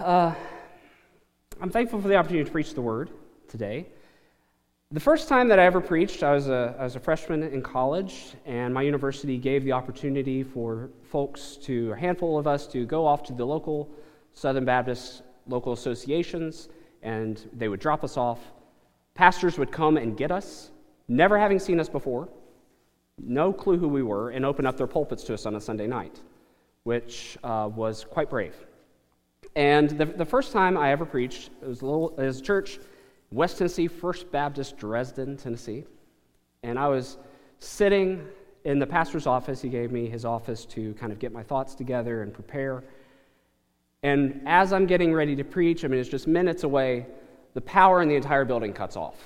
uh, 0.00 0.34
I'm 1.60 1.70
thankful 1.70 2.00
for 2.00 2.08
the 2.08 2.16
opportunity 2.16 2.44
to 2.44 2.50
preach 2.50 2.74
the 2.74 2.82
word 2.82 3.10
today. 3.48 3.86
The 4.90 5.00
first 5.00 5.28
time 5.28 5.48
that 5.48 5.58
I 5.58 5.66
ever 5.66 5.80
preached, 5.80 6.22
I 6.22 6.32
was, 6.32 6.48
a, 6.48 6.74
I 6.78 6.84
was 6.84 6.96
a 6.96 7.00
freshman 7.00 7.42
in 7.42 7.62
college, 7.62 8.34
and 8.46 8.72
my 8.72 8.82
university 8.82 9.36
gave 9.36 9.64
the 9.64 9.72
opportunity 9.72 10.42
for 10.42 10.90
folks 11.02 11.56
to, 11.62 11.92
a 11.92 11.96
handful 11.96 12.38
of 12.38 12.46
us, 12.46 12.66
to 12.68 12.86
go 12.86 13.06
off 13.06 13.22
to 13.24 13.32
the 13.32 13.44
local 13.44 13.90
Southern 14.32 14.64
Baptist 14.64 15.22
local 15.46 15.72
associations, 15.72 16.68
and 17.02 17.48
they 17.52 17.68
would 17.68 17.80
drop 17.80 18.04
us 18.04 18.16
off. 18.16 18.38
Pastors 19.14 19.58
would 19.58 19.72
come 19.72 19.96
and 19.96 20.16
get 20.16 20.30
us, 20.30 20.70
never 21.08 21.38
having 21.38 21.58
seen 21.58 21.80
us 21.80 21.88
before, 21.88 22.28
no 23.18 23.52
clue 23.52 23.76
who 23.76 23.88
we 23.88 24.02
were, 24.02 24.30
and 24.30 24.46
open 24.46 24.64
up 24.64 24.76
their 24.76 24.86
pulpits 24.86 25.24
to 25.24 25.34
us 25.34 25.44
on 25.44 25.56
a 25.56 25.60
Sunday 25.60 25.86
night, 25.86 26.20
which 26.84 27.36
uh, 27.42 27.68
was 27.74 28.04
quite 28.04 28.30
brave. 28.30 28.54
And 29.58 29.90
the, 29.90 30.04
the 30.04 30.24
first 30.24 30.52
time 30.52 30.76
I 30.76 30.92
ever 30.92 31.04
preached, 31.04 31.50
it 31.60 31.66
was 31.66 31.82
a, 31.82 31.84
little, 31.84 32.10
it 32.10 32.22
was 32.22 32.38
a 32.38 32.42
church 32.42 32.78
West 33.32 33.58
Tennessee 33.58 33.88
First 33.88 34.30
Baptist, 34.30 34.76
Dresden, 34.76 35.36
Tennessee. 35.36 35.84
And 36.62 36.78
I 36.78 36.86
was 36.86 37.18
sitting 37.58 38.24
in 38.64 38.78
the 38.78 38.86
pastor's 38.86 39.26
office. 39.26 39.60
He 39.60 39.68
gave 39.68 39.90
me 39.90 40.08
his 40.08 40.24
office 40.24 40.64
to 40.66 40.94
kind 40.94 41.10
of 41.10 41.18
get 41.18 41.32
my 41.32 41.42
thoughts 41.42 41.74
together 41.74 42.22
and 42.22 42.32
prepare. 42.32 42.84
And 44.04 44.42
as 44.46 44.72
I'm 44.72 44.86
getting 44.86 45.12
ready 45.12 45.34
to 45.34 45.42
preach, 45.42 45.84
I 45.84 45.88
mean, 45.88 45.98
it's 45.98 46.08
just 46.08 46.28
minutes 46.28 46.62
away, 46.62 47.06
the 47.54 47.60
power 47.62 48.00
in 48.00 48.08
the 48.08 48.14
entire 48.14 48.44
building 48.44 48.72
cuts 48.72 48.96
off. 48.96 49.16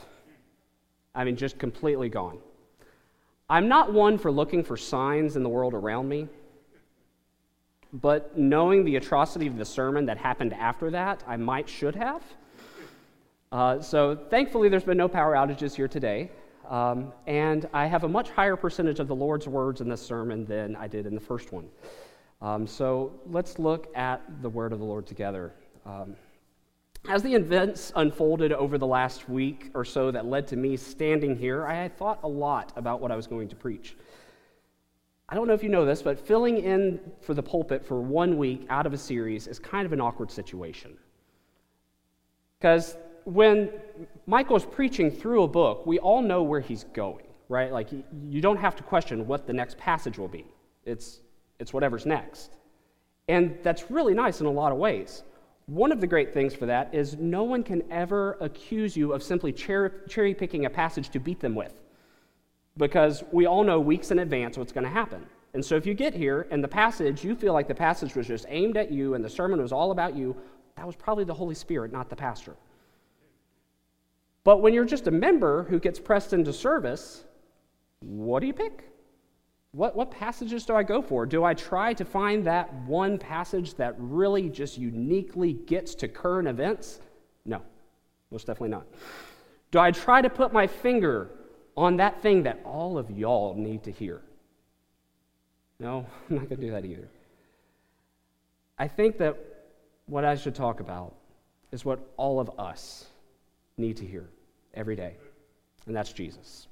I 1.15 1.24
mean, 1.24 1.37
just 1.37 1.59
completely 1.59 2.09
gone. 2.09 2.38
I'm 3.51 3.69
not 3.69 3.93
one 3.93 4.16
for 4.16 4.33
looking 4.33 4.65
for 4.65 4.79
signs 4.79 5.37
in 5.37 5.43
the 5.43 5.51
world 5.51 5.74
around 5.74 6.09
me, 6.09 6.27
but 7.92 8.37
knowing 8.38 8.84
the 8.84 8.96
atrocity 8.96 9.46
of 9.46 9.59
the 9.59 9.64
sermon 9.64 10.06
that 10.06 10.19
happened 10.19 10.55
after 10.55 10.91
that, 10.91 11.23
I 11.27 11.37
might 11.37 11.69
should 11.69 11.95
have. 11.95 12.23
Uh, 13.51 13.80
so 13.80 14.16
thankfully, 14.30 14.68
there's 14.68 14.84
been 14.84 14.96
no 14.96 15.09
power 15.09 15.34
outages 15.34 15.74
here 15.74 15.88
today. 15.88 16.30
Um, 16.68 17.12
and 17.26 17.68
I 17.74 17.87
have 17.87 18.04
a 18.04 18.09
much 18.09 18.30
higher 18.30 18.57
percentage 18.57 18.99
of 18.99 19.09
the 19.09 19.15
Lord's 19.15 19.46
words 19.46 19.80
in 19.80 19.88
this 19.88 20.01
sermon 20.01 20.46
than 20.46 20.74
I 20.76 20.88
did 20.88 21.07
in 21.07 21.15
the 21.15 21.21
first 21.21 21.52
one. 21.52 21.68
Um, 22.40 22.66
so 22.66 23.12
let's 23.26 23.59
look 23.59 23.95
at 23.95 24.23
the 24.40 24.49
word 24.49 24.73
of 24.73 24.79
the 24.79 24.84
Lord 24.84 25.06
together. 25.06 25.52
Um, 25.84 26.16
as 27.09 27.23
the 27.23 27.34
events 27.34 27.93
unfolded 27.96 28.52
over 28.52 28.79
the 28.79 28.87
last 28.87 29.29
week 29.29 29.71
or 29.74 29.84
so 29.84 30.10
that 30.12 30.27
led 30.27 30.46
to 30.49 30.56
me 30.56 30.77
standing 30.77 31.37
here, 31.37 31.66
I 31.66 31.88
thought 31.88 32.21
a 32.23 32.29
lot 32.29 32.73
about 32.77 33.01
what 33.01 33.10
I 33.10 33.16
was 33.16 33.27
going 33.27 33.49
to 33.49 33.56
preach. 33.56 33.96
I 35.28 35.34
don't 35.34 35.46
know 35.46 35.54
if 35.54 35.62
you 35.62 35.68
know 35.68 35.84
this, 35.84 36.02
but 36.02 36.18
filling 36.18 36.59
in 36.59 37.01
for 37.20 37.34
the 37.34 37.42
pulpit 37.42 37.84
for 37.87 38.01
one 38.01 38.37
week 38.37 38.66
out 38.68 38.87
of 38.87 38.92
a 38.92 38.98
series 38.98 39.46
is 39.46 39.59
kind 39.59 39.87
of 39.87 39.92
an 39.92 40.01
awkward 40.01 40.30
situation. 40.30 40.96
Because 42.59 42.96
when 43.24 43.70
Michael's 44.26 44.65
preaching 44.65 45.10
through 45.10 45.43
a 45.45 45.48
book, 45.48 45.87
we 45.87 45.98
all 45.98 46.23
know 46.23 46.43
where 46.43 46.60
he's 46.60 46.84
going, 46.84 47.26
right? 47.48 47.73
Like, 47.73 47.88
you 48.28 48.40
don't 48.40 48.56
have 48.56 48.76
to 48.76 48.82
question 48.82 49.26
what 49.26 49.46
the 49.46 49.52
next 49.52 49.78
passage 49.78 50.18
will 50.18 50.28
be, 50.28 50.45
it's, 50.84 51.20
it's 51.59 51.73
whatever's 51.73 52.06
next. 52.06 52.56
And 53.28 53.59
that's 53.62 53.90
really 53.90 54.15
nice 54.15 54.40
in 54.40 54.46
a 54.46 54.50
lot 54.50 54.73
of 54.73 54.78
ways. 54.78 55.23
One 55.66 55.93
of 55.93 56.00
the 56.00 56.06
great 56.06 56.34
things 56.34 56.54
for 56.54 56.66
that 56.66 56.93
is 56.95 57.16
no 57.16 57.45
one 57.45 57.62
can 57.62 57.82
ever 57.90 58.37
accuse 58.40 58.96
you 58.96 59.12
of 59.12 59.23
simply 59.23 59.52
cherry 59.52 60.34
picking 60.34 60.66
a 60.66 60.70
passage 60.70 61.09
to 61.10 61.20
beat 61.20 61.40
them 61.40 61.54
with, 61.54 61.74
because 62.76 63.23
we 63.32 63.46
all 63.46 63.65
know 63.65 63.80
weeks 63.80 64.10
in 64.10 64.19
advance 64.20 64.56
what's 64.56 64.72
going 64.72 64.84
to 64.84 64.91
happen. 64.91 65.26
And 65.54 65.65
so 65.65 65.76
if 65.76 65.84
you 65.87 65.94
get 65.94 66.15
here 66.15 66.47
and 66.50 66.65
the 66.65 66.69
passage, 66.69 67.25
you 67.25 67.34
feel 67.34 67.53
like 67.53 67.69
the 67.69 67.75
passage 67.75 68.15
was 68.15 68.26
just 68.26 68.47
aimed 68.48 68.76
at 68.76 68.91
you 68.91 69.15
and 69.15 69.25
the 69.25 69.28
sermon 69.28 69.60
was 69.60 69.72
all 69.72 69.91
about 69.91 70.16
you, 70.16 70.34
that 70.76 70.87
was 70.87 70.97
probably 70.97 71.25
the 71.25 71.34
Holy 71.34 71.54
Spirit, 71.54 71.93
not 71.93 72.09
the 72.09 72.16
pastor. 72.16 72.56
But 74.44 74.62
when 74.62 74.72
you're 74.72 74.87
just 74.87 75.06
a 75.06 75.10
member 75.10 75.65
who 75.65 75.78
gets 75.78 76.00
pressed 76.00 76.32
into 76.32 76.53
service, 76.53 77.25
what 78.00 78.41
do 78.41 78.47
you 78.47 78.54
pick? 78.54 78.88
What, 79.72 79.94
what 79.94 80.11
passages 80.11 80.66
do 80.66 80.75
I 80.75 80.82
go 80.82 81.00
for? 81.00 81.25
Do 81.25 81.44
I 81.44 81.55
try 81.55 81.94
to 81.94 82.05
find 82.05 82.44
that 82.44 82.72
one 82.87 83.19
passage 83.19 83.75
that 83.75 83.94
really 83.99 84.49
just 84.49 84.77
uniquely 84.77 85.53
gets 85.53 85.94
to 85.97 86.09
current 86.09 86.49
events? 86.49 87.00
No, 87.44 87.62
most 88.31 88.47
definitely 88.47 88.71
not. 88.71 88.87
Do 89.71 89.78
I 89.78 89.91
try 89.91 90.21
to 90.21 90.28
put 90.28 90.53
my 90.53 90.66
finger 90.66 91.31
on 91.77 91.97
that 91.97 92.22
thing 92.22 92.44
that 92.44 92.60
all 92.65 92.99
of 92.99 93.10
y'all 93.10 93.55
need 93.55 93.84
to 93.84 93.91
hear? 93.91 94.21
No, 95.78 96.06
I'm 96.31 96.37
not 96.37 96.49
going 96.49 96.60
to 96.60 96.66
do 96.66 96.72
that 96.72 96.84
either. 96.84 97.09
I 98.78 98.88
think 98.88 99.19
that 99.19 99.37
what 100.06 100.25
I 100.25 100.34
should 100.34 100.55
talk 100.55 100.81
about 100.81 101.15
is 101.71 101.84
what 101.84 102.00
all 102.16 102.41
of 102.41 102.50
us 102.59 103.06
need 103.77 103.97
to 103.99 104.06
hear 104.06 104.28
every 104.75 104.97
day, 104.97 105.15
and 105.87 105.97
that's 105.97 106.12
Jesus. 106.12 106.69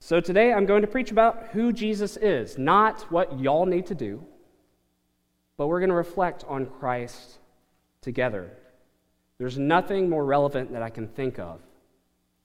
So 0.00 0.20
today 0.20 0.52
I'm 0.52 0.66
going 0.66 0.82
to 0.82 0.88
preach 0.88 1.10
about 1.10 1.48
who 1.52 1.72
Jesus 1.72 2.16
is, 2.16 2.58
not 2.58 3.02
what 3.10 3.40
y'all 3.40 3.66
need 3.66 3.86
to 3.86 3.94
do, 3.94 4.24
but 5.56 5.66
we're 5.66 5.80
going 5.80 5.90
to 5.90 5.96
reflect 5.96 6.44
on 6.46 6.66
Christ 6.66 7.38
together. 8.02 8.50
There's 9.38 9.58
nothing 9.58 10.08
more 10.08 10.24
relevant 10.24 10.72
that 10.72 10.82
I 10.82 10.90
can 10.90 11.08
think 11.08 11.38
of 11.38 11.60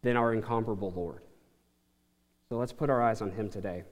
than 0.01 0.17
our 0.17 0.33
incomparable 0.33 0.91
Lord. 0.95 1.21
So 2.49 2.57
let's 2.57 2.73
put 2.73 2.89
our 2.89 3.01
eyes 3.01 3.21
on 3.21 3.31
him 3.31 3.49
today. 3.49 3.83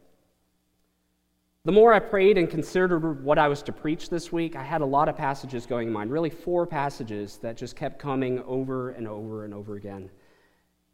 The 1.65 1.71
more 1.71 1.93
I 1.93 1.99
prayed 1.99 2.37
and 2.37 2.49
considered 2.49 3.23
what 3.23 3.37
I 3.37 3.47
was 3.47 3.61
to 3.63 3.71
preach 3.71 4.09
this 4.09 4.31
week, 4.31 4.55
I 4.55 4.63
had 4.63 4.81
a 4.81 4.85
lot 4.85 5.09
of 5.09 5.15
passages 5.15 5.65
going 5.65 5.87
in 5.87 5.93
mind, 5.93 6.11
really 6.11 6.29
four 6.29 6.65
passages 6.65 7.37
that 7.37 7.57
just 7.57 7.75
kept 7.75 7.99
coming 7.99 8.39
over 8.43 8.91
and 8.91 9.07
over 9.07 9.45
and 9.45 9.53
over 9.53 9.75
again. 9.75 10.09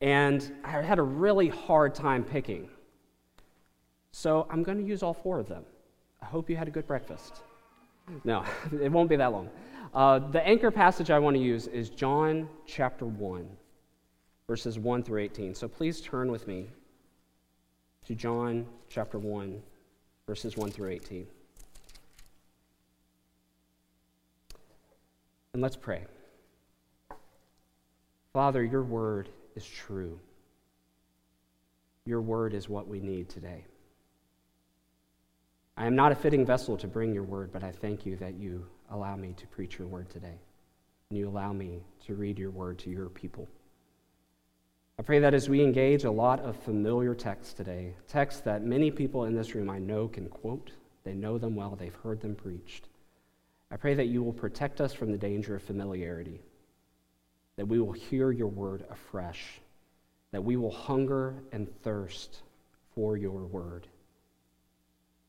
And 0.02 0.52
I 0.64 0.82
had 0.82 1.00
a 1.00 1.04
really 1.04 1.48
hard 1.48 1.96
time 1.96 2.24
picking. 2.24 2.70
So 4.12 4.48
I'm 4.50 4.64
going 4.64 4.78
to 4.78 4.84
use 4.84 5.04
all 5.04 5.14
four 5.14 5.40
of 5.40 5.48
them. 5.48 5.64
I 6.22 6.26
hope 6.26 6.50
you 6.50 6.56
had 6.56 6.68
a 6.68 6.72
good 6.72 6.88
breakfast. 6.88 7.42
No, 8.24 8.44
it 8.82 8.92
won't 8.92 9.10
be 9.10 9.16
that 9.16 9.32
long. 9.32 9.50
Uh, 9.94 10.20
the 10.20 10.46
anchor 10.46 10.72
passage 10.72 11.10
I 11.10 11.20
want 11.20 11.36
to 11.36 11.42
use 11.42 11.68
is 11.68 11.90
John 11.90 12.50
chapter 12.66 13.06
1, 13.06 13.48
verses 14.48 14.78
1 14.78 15.04
through 15.04 15.22
18. 15.22 15.56
So 15.56 15.68
please 15.68 16.02
turn 16.02 16.32
with 16.32 16.48
me 16.48 16.68
to 18.06 18.16
John 18.16 18.66
chapter 18.90 19.18
1 19.18 19.62
verses 20.28 20.58
1 20.58 20.72
through 20.72 20.90
18. 20.90 21.28
And 25.54 25.62
let's 25.62 25.76
pray. 25.76 26.04
Father, 28.34 28.64
your 28.64 28.84
word 28.84 29.30
is 29.56 29.66
true. 29.66 30.20
Your 32.06 32.22
word 32.22 32.54
is 32.54 32.68
what 32.68 32.88
we 32.88 33.00
need 33.00 33.30
today. 33.30 33.64
I 35.78 35.86
am 35.86 35.96
not 35.96 36.12
a 36.12 36.16
fitting 36.16 36.46
vessel 36.46 36.78
to 36.78 36.88
bring 36.88 37.14
your 37.14 37.24
word, 37.24 37.52
but 37.52 37.64
I 37.64 37.72
thank 37.72 38.06
you 38.06 38.16
that 38.18 38.36
you 38.36 38.66
allow 38.92 39.16
me 39.16 39.34
to 39.38 39.48
preach 39.48 39.78
your 39.78 39.88
word 39.88 40.10
today. 40.10 40.40
And 41.10 41.20
you 41.20 41.30
allow 41.30 41.54
me 41.54 41.84
to 42.06 42.16
read 42.16 42.38
your 42.38 42.52
word 42.52 42.78
to 42.80 42.90
your 42.90 43.10
people. 43.10 43.48
I 44.98 45.04
pray 45.04 45.20
that 45.20 45.34
as 45.34 45.50
we 45.50 45.62
engage 45.62 46.06
a 46.06 46.12
lot 46.12 46.40
of 46.40 46.56
familiar 46.56 47.14
texts 47.14 47.54
today, 47.54 47.94
texts 48.08 48.42
that 48.42 48.64
many 48.64 48.92
people 48.92 49.26
in 49.26 49.36
this 49.36 49.54
room 49.54 49.70
I 49.70 49.78
know 49.78 50.08
can 50.08 50.30
quote, 50.30 50.72
they 51.04 51.14
know 51.14 51.38
them 51.38 51.56
well, 51.56 51.76
they've 51.76 51.94
heard 51.96 52.22
them 52.22 52.34
preached. 52.34 52.88
I 53.70 53.76
pray 53.76 53.94
that 53.96 54.08
you 54.08 54.24
will 54.24 54.34
protect 54.34 54.80
us 54.80 54.94
from 54.94 55.12
the 55.12 55.18
danger 55.18 55.56
of 55.56 55.64
familiarity, 55.64 56.42
that 57.58 57.68
we 57.68 57.80
will 57.80 57.92
hear 57.92 58.32
your 58.32 58.48
word 58.48 58.86
afresh, 58.90 59.60
that 60.32 60.44
we 60.44 60.56
will 60.56 60.72
hunger 60.72 61.36
and 61.52 61.68
thirst 61.84 62.42
for 62.94 63.18
your 63.18 63.46
word. 63.46 63.88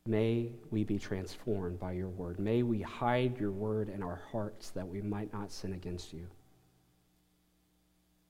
May 0.06 0.52
we 0.70 0.84
be 0.84 0.98
transformed 0.98 1.80
by 1.80 1.92
your 1.92 2.08
word. 2.08 2.38
May 2.38 2.62
we 2.62 2.82
hide 2.82 3.36
your 3.38 3.50
word 3.50 3.88
in 3.88 4.02
our 4.04 4.20
hearts 4.30 4.70
that 4.70 4.86
we 4.86 5.02
might 5.02 5.32
not 5.32 5.50
sin 5.50 5.72
against 5.72 6.12
you. 6.12 6.26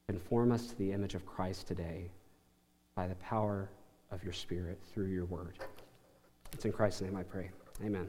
Conform 0.09 0.53
us 0.53 0.69
to 0.69 0.79
the 0.79 0.93
image 0.93 1.17
of 1.17 1.27
Christ 1.27 1.67
today 1.67 2.11
by 2.95 3.09
the 3.09 3.17
power 3.17 3.69
of 4.13 4.23
your 4.23 4.33
Spirit 4.33 4.79
through 4.93 5.07
your 5.07 5.25
word. 5.25 5.59
It's 6.53 6.65
in 6.65 6.71
Christ's 6.71 7.03
name 7.03 7.17
I 7.17 7.25
pray. 7.25 7.51
Amen. 7.85 8.09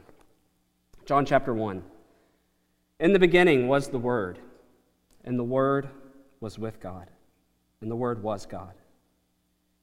John 1.06 1.26
chapter 1.26 1.56
1. 1.56 1.84
In 3.00 3.14
the 3.14 3.20
beginning 3.20 3.68
was 3.68 3.88
the 3.88 3.98
Word, 3.98 4.38
and 5.24 5.40
the 5.40 5.44
Word 5.44 5.90
was 6.40 6.60
with 6.60 6.80
God, 6.80 7.10
and 7.82 7.90
the 7.90 7.96
Word 7.96 8.22
was 8.22 8.46
God. 8.46 8.74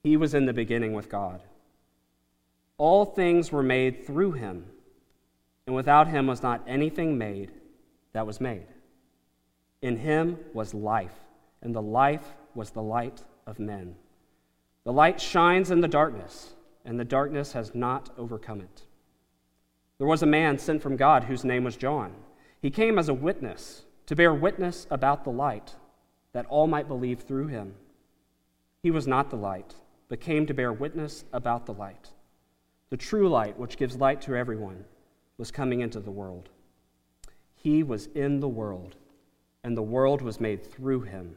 He 0.04 0.16
was 0.16 0.34
in 0.34 0.46
the 0.46 0.52
beginning 0.52 0.92
with 0.92 1.08
God. 1.08 1.42
All 2.78 3.04
things 3.04 3.50
were 3.50 3.62
made 3.62 4.06
through 4.06 4.32
him, 4.32 4.66
and 5.66 5.74
without 5.74 6.06
him 6.06 6.28
was 6.28 6.44
not 6.44 6.62
anything 6.66 7.18
made 7.18 7.50
that 8.12 8.26
was 8.26 8.40
made. 8.40 8.66
In 9.82 9.96
him 9.96 10.38
was 10.52 10.74
life 10.74 11.24
and 11.64 11.74
the 11.74 11.82
life 11.82 12.34
was 12.54 12.70
the 12.70 12.82
light 12.82 13.24
of 13.46 13.58
men. 13.58 13.96
The 14.84 14.92
light 14.92 15.20
shines 15.20 15.70
in 15.70 15.80
the 15.80 15.88
darkness, 15.88 16.54
and 16.84 17.00
the 17.00 17.04
darkness 17.04 17.52
has 17.52 17.74
not 17.74 18.10
overcome 18.16 18.60
it. 18.60 18.82
There 19.98 20.06
was 20.06 20.22
a 20.22 20.26
man 20.26 20.58
sent 20.58 20.82
from 20.82 20.96
God 20.96 21.24
whose 21.24 21.44
name 21.44 21.64
was 21.64 21.76
John. 21.76 22.12
He 22.60 22.70
came 22.70 22.98
as 22.98 23.08
a 23.08 23.14
witness, 23.14 23.84
to 24.06 24.14
bear 24.14 24.34
witness 24.34 24.86
about 24.90 25.24
the 25.24 25.30
light, 25.30 25.74
that 26.32 26.46
all 26.46 26.66
might 26.66 26.88
believe 26.88 27.20
through 27.20 27.46
him. 27.46 27.74
He 28.82 28.90
was 28.90 29.06
not 29.06 29.30
the 29.30 29.36
light, 29.36 29.74
but 30.08 30.20
came 30.20 30.46
to 30.46 30.54
bear 30.54 30.72
witness 30.72 31.24
about 31.32 31.64
the 31.64 31.72
light. 31.72 32.10
The 32.90 32.96
true 32.98 33.28
light, 33.28 33.58
which 33.58 33.78
gives 33.78 33.96
light 33.96 34.20
to 34.22 34.36
everyone, 34.36 34.84
was 35.38 35.50
coming 35.50 35.80
into 35.80 36.00
the 36.00 36.10
world. 36.10 36.50
He 37.54 37.82
was 37.82 38.08
in 38.14 38.40
the 38.40 38.48
world, 38.48 38.96
and 39.62 39.74
the 39.74 39.82
world 39.82 40.20
was 40.20 40.40
made 40.40 40.62
through 40.70 41.02
him, 41.02 41.36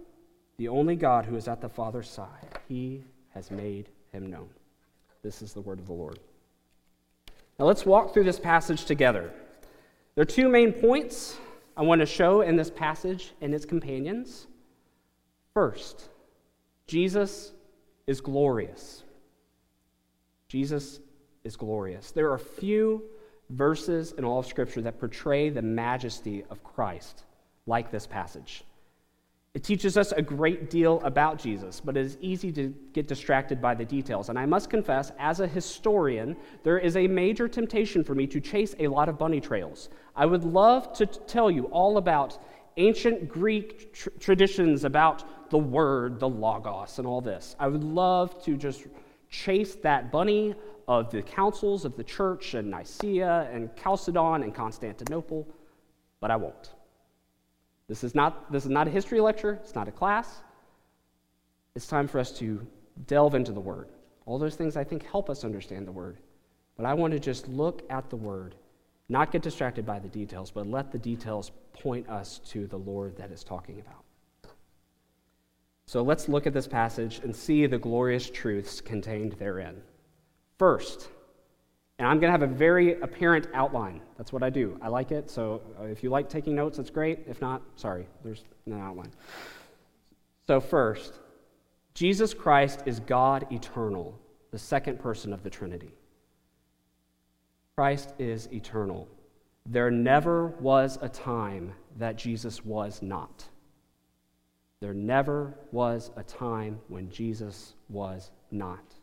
the 0.61 0.67
only 0.67 0.95
God 0.95 1.25
who 1.25 1.35
is 1.35 1.47
at 1.47 1.59
the 1.59 1.67
Father's 1.67 2.07
side. 2.07 2.59
He 2.67 3.03
has 3.33 3.49
made 3.49 3.89
him 4.11 4.29
known. 4.29 4.47
This 5.23 5.41
is 5.41 5.53
the 5.53 5.61
word 5.61 5.79
of 5.79 5.87
the 5.87 5.93
Lord. 5.93 6.19
Now 7.57 7.65
let's 7.65 7.83
walk 7.83 8.13
through 8.13 8.25
this 8.25 8.39
passage 8.39 8.85
together. 8.85 9.33
There 10.13 10.21
are 10.21 10.25
two 10.25 10.47
main 10.47 10.71
points 10.71 11.35
I 11.75 11.81
want 11.81 11.99
to 12.01 12.05
show 12.05 12.41
in 12.41 12.57
this 12.57 12.69
passage 12.69 13.33
and 13.41 13.55
its 13.55 13.65
companions. 13.65 14.45
First, 15.55 16.09
Jesus 16.85 17.53
is 18.05 18.21
glorious. 18.21 19.01
Jesus 20.47 20.99
is 21.43 21.55
glorious. 21.55 22.11
There 22.11 22.31
are 22.31 22.37
few 22.37 23.01
verses 23.49 24.11
in 24.11 24.23
all 24.23 24.37
of 24.37 24.45
Scripture 24.45 24.81
that 24.81 24.99
portray 24.99 25.49
the 25.49 25.63
majesty 25.63 26.43
of 26.51 26.63
Christ 26.63 27.23
like 27.65 27.89
this 27.89 28.05
passage. 28.05 28.63
It 29.53 29.65
teaches 29.65 29.97
us 29.97 30.13
a 30.13 30.21
great 30.21 30.69
deal 30.69 31.01
about 31.01 31.37
Jesus, 31.37 31.81
but 31.81 31.97
it 31.97 32.05
is 32.05 32.17
easy 32.21 32.53
to 32.53 32.73
get 32.93 33.09
distracted 33.09 33.61
by 33.61 33.75
the 33.75 33.83
details. 33.83 34.29
And 34.29 34.39
I 34.39 34.45
must 34.45 34.69
confess, 34.69 35.11
as 35.19 35.41
a 35.41 35.47
historian, 35.47 36.37
there 36.63 36.79
is 36.79 36.95
a 36.95 37.05
major 37.05 37.49
temptation 37.49 38.01
for 38.01 38.15
me 38.15 38.27
to 38.27 38.39
chase 38.39 38.75
a 38.79 38.87
lot 38.87 39.09
of 39.09 39.17
bunny 39.17 39.41
trails. 39.41 39.89
I 40.15 40.25
would 40.25 40.45
love 40.45 40.93
to 40.93 41.05
tell 41.05 41.51
you 41.51 41.65
all 41.65 41.97
about 41.97 42.37
ancient 42.77 43.27
Greek 43.27 43.93
tr- 43.93 44.09
traditions 44.21 44.85
about 44.85 45.49
the 45.49 45.57
Word, 45.57 46.21
the 46.21 46.29
Logos, 46.29 46.97
and 46.97 47.05
all 47.05 47.19
this. 47.19 47.57
I 47.59 47.67
would 47.67 47.83
love 47.83 48.41
to 48.45 48.55
just 48.55 48.87
chase 49.29 49.75
that 49.83 50.13
bunny 50.13 50.55
of 50.87 51.11
the 51.11 51.21
councils 51.21 51.83
of 51.83 51.97
the 51.97 52.05
church 52.05 52.53
and 52.53 52.71
Nicaea 52.71 53.49
and 53.51 53.69
Chalcedon 53.75 54.43
and 54.43 54.55
Constantinople, 54.55 55.45
but 56.21 56.31
I 56.31 56.37
won't. 56.37 56.71
This 57.91 58.05
is 58.05 58.15
not, 58.15 58.49
this 58.49 58.63
is 58.63 58.69
not 58.69 58.87
a 58.87 58.89
history 58.89 59.19
lecture, 59.19 59.59
it's 59.61 59.75
not 59.75 59.89
a 59.89 59.91
class. 59.91 60.43
It's 61.75 61.87
time 61.87 62.07
for 62.07 62.19
us 62.19 62.31
to 62.39 62.65
delve 63.05 63.35
into 63.35 63.51
the 63.51 63.59
Word. 63.59 63.89
All 64.25 64.39
those 64.39 64.55
things 64.55 64.77
I 64.77 64.85
think 64.85 65.05
help 65.05 65.29
us 65.29 65.43
understand 65.43 65.85
the 65.85 65.91
Word. 65.91 66.15
But 66.77 66.85
I 66.85 66.93
want 66.93 67.11
to 67.11 67.19
just 67.19 67.49
look 67.49 67.83
at 67.89 68.09
the 68.09 68.15
Word, 68.15 68.55
not 69.09 69.29
get 69.33 69.41
distracted 69.41 69.85
by 69.85 69.99
the 69.99 70.07
details, 70.07 70.51
but 70.51 70.67
let 70.67 70.93
the 70.93 70.99
details 70.99 71.51
point 71.73 72.07
us 72.07 72.39
to 72.51 72.65
the 72.65 72.77
Lord 72.77 73.17
that 73.17 73.29
is 73.29 73.43
talking 73.43 73.81
about. 73.81 74.05
So 75.85 76.01
let's 76.01 76.29
look 76.29 76.47
at 76.47 76.53
this 76.53 76.69
passage 76.69 77.19
and 77.25 77.35
see 77.35 77.65
the 77.65 77.77
glorious 77.77 78.29
truths 78.29 78.79
contained 78.79 79.33
therein. 79.33 79.81
First, 80.57 81.09
and 82.01 82.09
I'm 82.09 82.19
going 82.19 82.29
to 82.29 82.39
have 82.39 82.41
a 82.41 82.51
very 82.51 82.99
apparent 83.01 83.45
outline. 83.53 84.01
That's 84.17 84.33
what 84.33 84.41
I 84.41 84.49
do. 84.49 84.75
I 84.81 84.87
like 84.87 85.11
it. 85.11 85.29
So 85.29 85.61
uh, 85.79 85.83
if 85.83 86.01
you 86.01 86.09
like 86.09 86.29
taking 86.29 86.55
notes, 86.55 86.77
that's 86.77 86.89
great. 86.89 87.19
If 87.27 87.39
not, 87.41 87.61
sorry, 87.75 88.07
there's 88.23 88.43
no 88.65 88.79
outline. 88.79 89.11
So, 90.47 90.59
first, 90.59 91.19
Jesus 91.93 92.33
Christ 92.33 92.81
is 92.87 92.99
God 93.01 93.45
eternal, 93.51 94.19
the 94.49 94.57
second 94.57 94.99
person 94.99 95.31
of 95.31 95.43
the 95.43 95.51
Trinity. 95.51 95.91
Christ 97.75 98.15
is 98.17 98.51
eternal. 98.51 99.07
There 99.67 99.91
never 99.91 100.47
was 100.59 100.97
a 101.03 101.07
time 101.07 101.71
that 101.99 102.15
Jesus 102.15 102.65
was 102.65 103.03
not. 103.03 103.45
There 104.79 104.95
never 104.95 105.53
was 105.71 106.09
a 106.15 106.23
time 106.23 106.79
when 106.87 107.11
Jesus 107.11 107.75
was 107.89 108.31
not. 108.49 108.95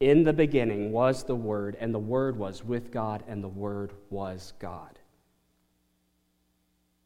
In 0.00 0.24
the 0.24 0.32
beginning 0.32 0.92
was 0.92 1.24
the 1.24 1.36
Word, 1.36 1.76
and 1.78 1.94
the 1.94 1.98
Word 1.98 2.38
was 2.38 2.64
with 2.64 2.90
God, 2.90 3.22
and 3.28 3.44
the 3.44 3.48
Word 3.48 3.92
was 4.08 4.54
God. 4.58 4.98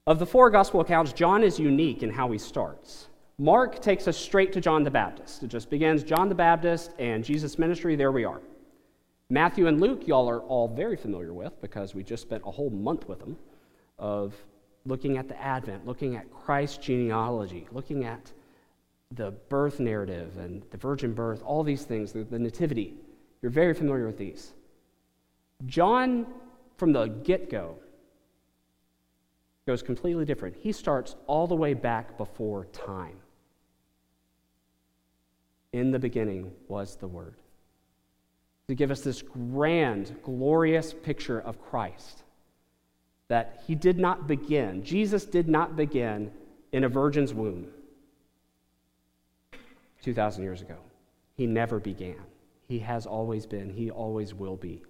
Of 0.07 0.21
the 0.21 0.27
four 0.27 0.49
gospel 0.49 0.81
accounts, 0.81 1.13
John 1.13 1.43
is 1.43 1.59
unique 1.59 2.05
in 2.05 2.11
how 2.11 2.31
he 2.31 2.39
starts. 2.39 3.09
Mark 3.37 3.81
takes 3.81 4.07
us 4.07 4.17
straight 4.17 4.53
to 4.53 4.61
John 4.61 4.85
the 4.85 4.91
Baptist. 4.91 5.43
It 5.43 5.49
just 5.49 5.71
begins 5.71 6.05
John 6.05 6.29
the 6.29 6.37
Baptist 6.37 6.93
and 7.01 7.25
Jesus' 7.25 7.59
ministry. 7.59 7.97
There 7.97 8.13
we 8.13 8.25
are. 8.25 8.41
Matthew 9.29 9.67
and 9.67 9.81
Luke, 9.81 10.07
y'all 10.07 10.29
are 10.29 10.41
all 10.43 10.69
very 10.69 10.97
familiar 10.97 11.33
with 11.33 11.61
because 11.61 11.95
we 11.95 12.05
just 12.05 12.23
spent 12.23 12.45
a 12.47 12.51
whole 12.51 12.71
month 12.71 13.09
with 13.09 13.19
them 13.19 13.37
of 13.99 14.35
looking 14.87 15.19
at 15.19 15.27
the 15.27 15.41
Advent, 15.43 15.85
looking 15.85 16.15
at 16.15 16.31
Christ's 16.31 16.79
genealogy, 16.79 17.67
looking 17.73 18.05
at 18.05 18.31
the 19.11 19.31
birth 19.49 19.81
narrative 19.81 20.37
and 20.39 20.63
the 20.71 20.77
virgin 20.77 21.13
birth, 21.13 21.43
all 21.43 21.63
these 21.63 21.85
things, 21.85 22.13
the, 22.13 22.25
the 22.25 22.39
nativity. 22.39 22.95
You're 23.43 23.51
very 23.51 23.75
familiar 23.75 24.07
with 24.07 24.19
these. 24.19 24.53
John, 25.67 26.27
from 26.77 26.93
the 26.93 27.07
get 27.07 27.51
go, 27.51 27.77
goes 29.67 29.83
completely 29.83 30.25
different. 30.25 30.57
He 30.57 30.73
starts 30.73 31.17
all 31.27 31.47
the 31.47 31.55
way 31.55 31.75
back 31.75 32.19
before 32.19 32.67
time. 32.67 33.17
In 35.73 35.91
the 35.91 35.99
beginning 35.99 36.53
was 36.69 36.97
the 36.97 37.09
Word. 37.09 37.35
To 38.69 38.75
give 38.75 38.91
us 38.91 39.01
this 39.01 39.23
grand, 39.23 40.17
glorious 40.23 40.95
picture 40.95 41.41
of 41.41 41.61
Christ 41.61 42.23
that 43.29 43.63
he 43.67 43.75
did 43.75 43.99
not 43.99 44.27
begin, 44.27 44.85
Jesus 44.85 45.25
did 45.25 45.49
not 45.49 45.77
begin 45.77 46.31
in 46.73 46.85
a 46.85 46.89
virgin's 46.89 47.33
womb. 47.33 47.69
2,000 50.05 50.45
years 50.45 50.61
ago. 50.61 50.77
He 51.35 51.47
never 51.47 51.81
began. 51.81 52.21
He 52.69 52.79
has 52.81 53.07
always 53.07 53.47
been. 53.47 53.71
He 53.71 53.91
always 53.91 54.35
will 54.35 54.57
be. 54.57 54.83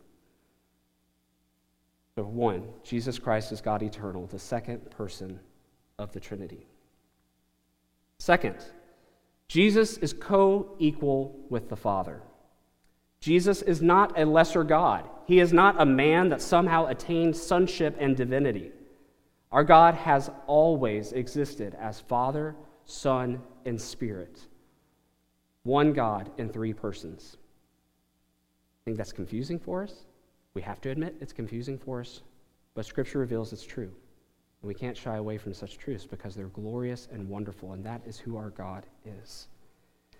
So, 2.17 2.25
one, 2.25 2.65
Jesus 2.83 3.19
Christ 3.19 3.53
is 3.53 3.61
God 3.61 3.83
eternal, 3.83 4.27
the 4.27 4.39
second 4.39 4.91
person 4.91 5.39
of 5.99 6.13
the 6.13 6.21
Trinity. 6.21 6.67
Second, 8.19 8.57
Jesus 9.47 9.99
is 9.99 10.13
co 10.13 10.75
equal 10.79 11.39
with 11.49 11.69
the 11.69 11.77
Father. 11.77 12.21
Jesus 13.21 13.63
is 13.63 13.81
not 13.81 14.19
a 14.19 14.25
lesser 14.25 14.65
God. 14.65 15.09
He 15.27 15.39
is 15.39 15.53
not 15.53 15.81
a 15.81 15.87
man 15.87 16.29
that 16.29 16.43
somehow 16.43 16.87
attained 16.87 17.37
sonship 17.37 17.97
and 17.99 18.17
divinity. 18.17 18.73
Our 19.51 19.65
God 19.65 19.95
has 19.95 20.31
always 20.47 21.13
existed 21.13 21.77
as 21.81 22.01
Father, 22.01 22.57
Son, 22.85 23.41
and 23.65 23.81
Spirit 23.81 24.41
one 25.65 25.93
God 25.93 26.31
in 26.39 26.49
three 26.49 26.73
persons. 26.73 27.37
I 27.37 28.85
think 28.85 28.97
that's 28.97 29.13
confusing 29.13 29.59
for 29.59 29.83
us. 29.83 30.05
We 30.55 30.63
have 30.63 30.81
to 30.83 30.91
admit 30.91 31.17
it's 31.21 31.33
confusing 31.33 31.79
for 31.79 32.01
us, 32.01 32.23
but 32.75 32.87
Scripture 32.87 33.19
reveals 33.19 33.53
it's 33.53 33.65
true. 33.65 33.91
And 34.63 34.69
we 34.69 34.75
can't 34.75 34.97
shy 34.97 35.17
away 35.17 35.37
from 35.37 35.53
such 35.53 35.79
truths 35.79 36.07
because 36.07 36.35
they're 36.35 36.47
glorious 36.47 37.09
and 37.13 37.29
wonderful, 37.29 37.73
and 37.73 37.85
that 37.85 38.03
is 38.07 38.19
who 38.19 38.37
our 38.37 38.51
God 38.51 38.87
is. 39.05 39.49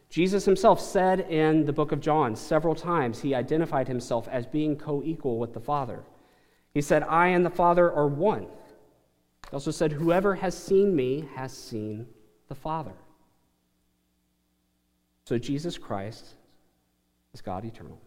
Jesus 0.09 0.45
himself 0.45 0.81
said 0.81 1.21
in 1.21 1.65
the 1.65 1.73
book 1.73 1.93
of 1.93 2.01
John 2.01 2.37
several 2.37 2.75
times, 2.75 3.21
he 3.21 3.35
identified 3.35 3.89
himself 3.89 4.29
as 4.29 4.47
being 4.47 4.77
co 4.77 5.03
equal 5.05 5.39
with 5.39 5.53
the 5.53 5.61
Father. 5.61 6.05
He 6.73 6.81
said, 6.81 7.03
I 7.05 7.29
and 7.29 7.45
the 7.45 7.51
Father 7.51 7.93
are 7.93 8.07
one. 8.07 8.43
He 8.43 9.53
also 9.53 9.71
said, 9.71 9.93
Whoever 9.93 10.37
has 10.37 10.57
seen 10.57 10.95
me 10.95 11.29
has 11.35 11.53
seen 11.53 12.07
the 12.49 12.55
Father. 12.55 12.95
So 15.25 15.39
Jesus 15.39 15.79
Christ 15.79 16.35
is 17.33 17.41
God 17.41 17.65
eternal. 17.65 18.01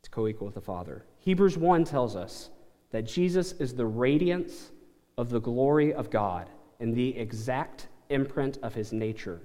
It's 0.00 0.08
co 0.08 0.26
equal 0.26 0.46
with 0.46 0.54
the 0.54 0.60
Father. 0.60 1.04
Hebrews 1.18 1.58
1 1.58 1.84
tells 1.84 2.16
us 2.16 2.50
that 2.90 3.06
Jesus 3.06 3.52
is 3.52 3.74
the 3.74 3.86
radiance 3.86 4.70
of 5.18 5.28
the 5.28 5.40
glory 5.40 5.92
of 5.92 6.10
God 6.10 6.48
and 6.80 6.94
the 6.94 7.16
exact 7.16 7.88
imprint 8.08 8.58
of 8.62 8.74
his 8.74 8.92
nature, 8.92 9.40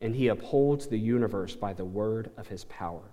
and 0.00 0.14
he 0.14 0.28
upholds 0.28 0.86
the 0.86 0.98
universe 0.98 1.56
by 1.56 1.72
the 1.72 1.84
word 1.84 2.30
of 2.36 2.46
his 2.46 2.64
power. 2.64 3.10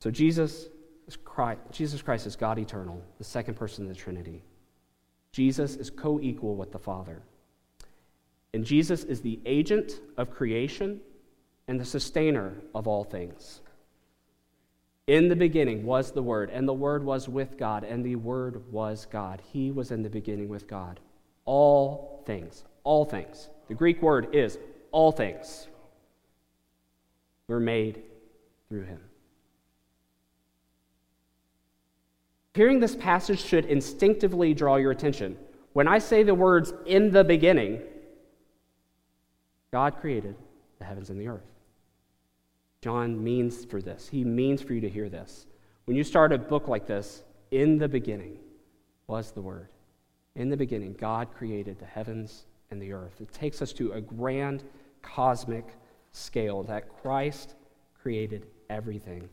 So 0.00 0.10
Jesus 0.10 0.68
Christ, 1.24 1.60
Jesus 1.70 2.02
Christ 2.02 2.26
is 2.26 2.36
God 2.36 2.58
eternal, 2.58 3.02
the 3.18 3.24
second 3.24 3.54
person 3.54 3.84
of 3.84 3.88
the 3.88 3.94
Trinity. 3.94 4.42
Jesus 5.32 5.76
is 5.76 5.90
co 5.90 6.18
equal 6.20 6.56
with 6.56 6.72
the 6.72 6.78
Father. 6.78 7.22
And 8.54 8.64
Jesus 8.64 9.04
is 9.04 9.20
the 9.20 9.40
agent 9.44 10.00
of 10.16 10.30
creation 10.30 11.00
and 11.66 11.78
the 11.78 11.84
sustainer 11.84 12.54
of 12.74 12.88
all 12.88 13.04
things. 13.04 13.60
In 15.06 15.28
the 15.28 15.36
beginning 15.36 15.84
was 15.84 16.12
the 16.12 16.22
Word, 16.22 16.50
and 16.50 16.68
the 16.68 16.74
Word 16.74 17.02
was 17.02 17.28
with 17.28 17.56
God, 17.56 17.84
and 17.84 18.04
the 18.04 18.16
Word 18.16 18.62
was 18.70 19.06
God. 19.10 19.42
He 19.52 19.70
was 19.70 19.90
in 19.90 20.02
the 20.02 20.10
beginning 20.10 20.48
with 20.48 20.66
God. 20.66 21.00
All 21.46 22.22
things, 22.26 22.64
all 22.84 23.04
things. 23.06 23.48
The 23.68 23.74
Greek 23.74 24.02
word 24.02 24.34
is 24.34 24.58
all 24.90 25.12
things 25.12 25.68
were 27.46 27.60
made 27.60 28.02
through 28.68 28.84
him. 28.84 29.00
Hearing 32.54 32.80
this 32.80 32.96
passage 32.96 33.42
should 33.42 33.66
instinctively 33.66 34.52
draw 34.52 34.76
your 34.76 34.90
attention. 34.90 35.38
When 35.74 35.86
I 35.86 35.98
say 35.98 36.22
the 36.22 36.34
words 36.34 36.72
in 36.86 37.10
the 37.10 37.24
beginning, 37.24 37.80
God 39.70 40.00
created 40.00 40.36
the 40.78 40.84
heavens 40.84 41.10
and 41.10 41.20
the 41.20 41.28
earth. 41.28 41.50
John 42.80 43.22
means 43.22 43.64
for 43.64 43.82
this. 43.82 44.08
He 44.08 44.24
means 44.24 44.62
for 44.62 44.72
you 44.72 44.80
to 44.80 44.88
hear 44.88 45.08
this. 45.08 45.46
When 45.84 45.96
you 45.96 46.04
start 46.04 46.32
a 46.32 46.38
book 46.38 46.68
like 46.68 46.86
this, 46.86 47.24
in 47.50 47.78
the 47.78 47.88
beginning 47.88 48.38
was 49.06 49.32
the 49.32 49.40
Word. 49.40 49.68
In 50.36 50.48
the 50.48 50.56
beginning, 50.56 50.94
God 50.98 51.34
created 51.34 51.78
the 51.78 51.86
heavens 51.86 52.44
and 52.70 52.80
the 52.80 52.92
earth. 52.92 53.20
It 53.20 53.32
takes 53.32 53.60
us 53.62 53.72
to 53.74 53.92
a 53.92 54.00
grand 54.00 54.62
cosmic 55.02 55.64
scale 56.12 56.62
that 56.64 56.88
Christ 57.02 57.54
created 58.00 58.46
everything. 58.70 59.28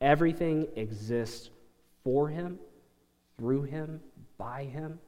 Everything 0.00 0.66
exists 0.76 1.50
for 2.02 2.28
Him, 2.28 2.58
through 3.36 3.62
Him, 3.62 4.00
by 4.38 4.64
Him. 4.64 4.98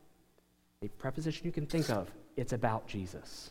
A 0.83 0.89
preposition 0.89 1.47
you 1.47 1.53
can 1.53 1.67
think 1.67 1.91
of, 1.91 2.11
it's 2.37 2.53
about 2.53 2.87
Jesus. 2.87 3.51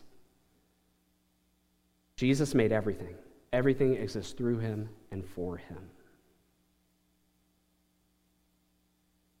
Jesus 2.20 2.54
made 2.54 2.70
everything. 2.70 3.14
Everything 3.54 3.94
exists 3.96 4.34
through 4.34 4.58
him 4.58 4.90
and 5.10 5.24
for 5.24 5.56
him. 5.56 5.78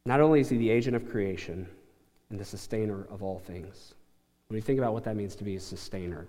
Not 0.06 0.22
only 0.22 0.40
is 0.40 0.48
he 0.48 0.56
the 0.56 0.70
agent 0.70 0.96
of 0.96 1.06
creation 1.06 1.68
and 2.30 2.40
the 2.40 2.44
sustainer 2.44 3.06
of 3.10 3.22
all 3.22 3.38
things, 3.38 3.92
when 4.48 4.56
you 4.56 4.62
think 4.62 4.78
about 4.78 4.94
what 4.94 5.04
that 5.04 5.14
means 5.14 5.36
to 5.36 5.44
be 5.44 5.56
a 5.56 5.60
sustainer, 5.60 6.26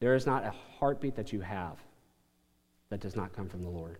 there 0.00 0.14
is 0.14 0.24
not 0.24 0.46
a 0.46 0.54
heartbeat 0.78 1.14
that 1.14 1.30
you 1.30 1.42
have 1.42 1.76
that 2.88 3.00
does 3.00 3.16
not 3.16 3.34
come 3.34 3.50
from 3.50 3.60
the 3.60 3.68
Lord. 3.68 3.98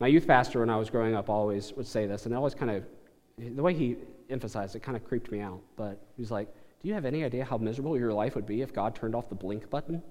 My 0.00 0.08
youth 0.08 0.26
pastor, 0.26 0.60
when 0.60 0.68
I 0.68 0.76
was 0.76 0.90
growing 0.90 1.14
up, 1.14 1.30
always 1.30 1.72
would 1.72 1.86
say 1.86 2.06
this, 2.06 2.26
and 2.26 2.34
always 2.34 2.54
kind 2.54 2.72
of, 2.72 2.84
the 3.38 3.62
way 3.62 3.72
he 3.72 3.96
emphasized 4.28 4.76
it 4.76 4.82
kind 4.82 4.98
of 4.98 5.04
creeped 5.06 5.32
me 5.32 5.40
out. 5.40 5.62
But 5.76 5.98
he 6.14 6.20
was 6.20 6.30
like, 6.30 6.54
Do 6.80 6.88
you 6.88 6.94
have 6.94 7.04
any 7.04 7.24
idea 7.24 7.44
how 7.44 7.58
miserable 7.58 7.98
your 7.98 8.12
life 8.12 8.34
would 8.34 8.46
be 8.46 8.62
if 8.62 8.72
God 8.72 8.94
turned 8.94 9.14
off 9.14 9.28
the 9.28 9.34
blink 9.34 9.68
button? 9.68 10.02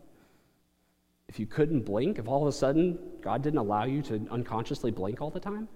if 1.28 1.40
you 1.40 1.46
couldn't 1.46 1.82
blink, 1.82 2.20
if 2.20 2.28
all 2.28 2.42
of 2.42 2.48
a 2.48 2.52
sudden 2.52 2.98
God 3.22 3.42
didn't 3.42 3.60
allow 3.60 3.84
you 3.84 4.02
to 4.04 4.28
unconsciously 4.32 4.92
blink 4.92 5.22
all 5.22 5.30
the 5.30 5.40
time? 5.40 5.68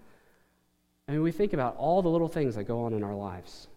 I 1.08 1.14
mean, 1.14 1.22
we 1.22 1.32
think 1.32 1.54
about 1.54 1.76
all 1.78 2.02
the 2.02 2.10
little 2.10 2.30
things 2.30 2.56
that 2.56 2.64
go 2.64 2.84
on 2.84 2.94
in 2.94 3.04
our 3.04 3.16
lives 3.16 3.68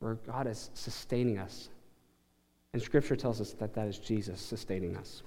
where 0.00 0.14
God 0.14 0.46
is 0.46 0.70
sustaining 0.74 1.38
us. 1.38 1.70
And 2.72 2.82
Scripture 2.82 3.16
tells 3.16 3.40
us 3.40 3.52
that 3.54 3.74
that 3.74 3.88
is 3.88 3.98
Jesus 3.98 4.40
sustaining 4.40 4.96
us. 4.96 5.22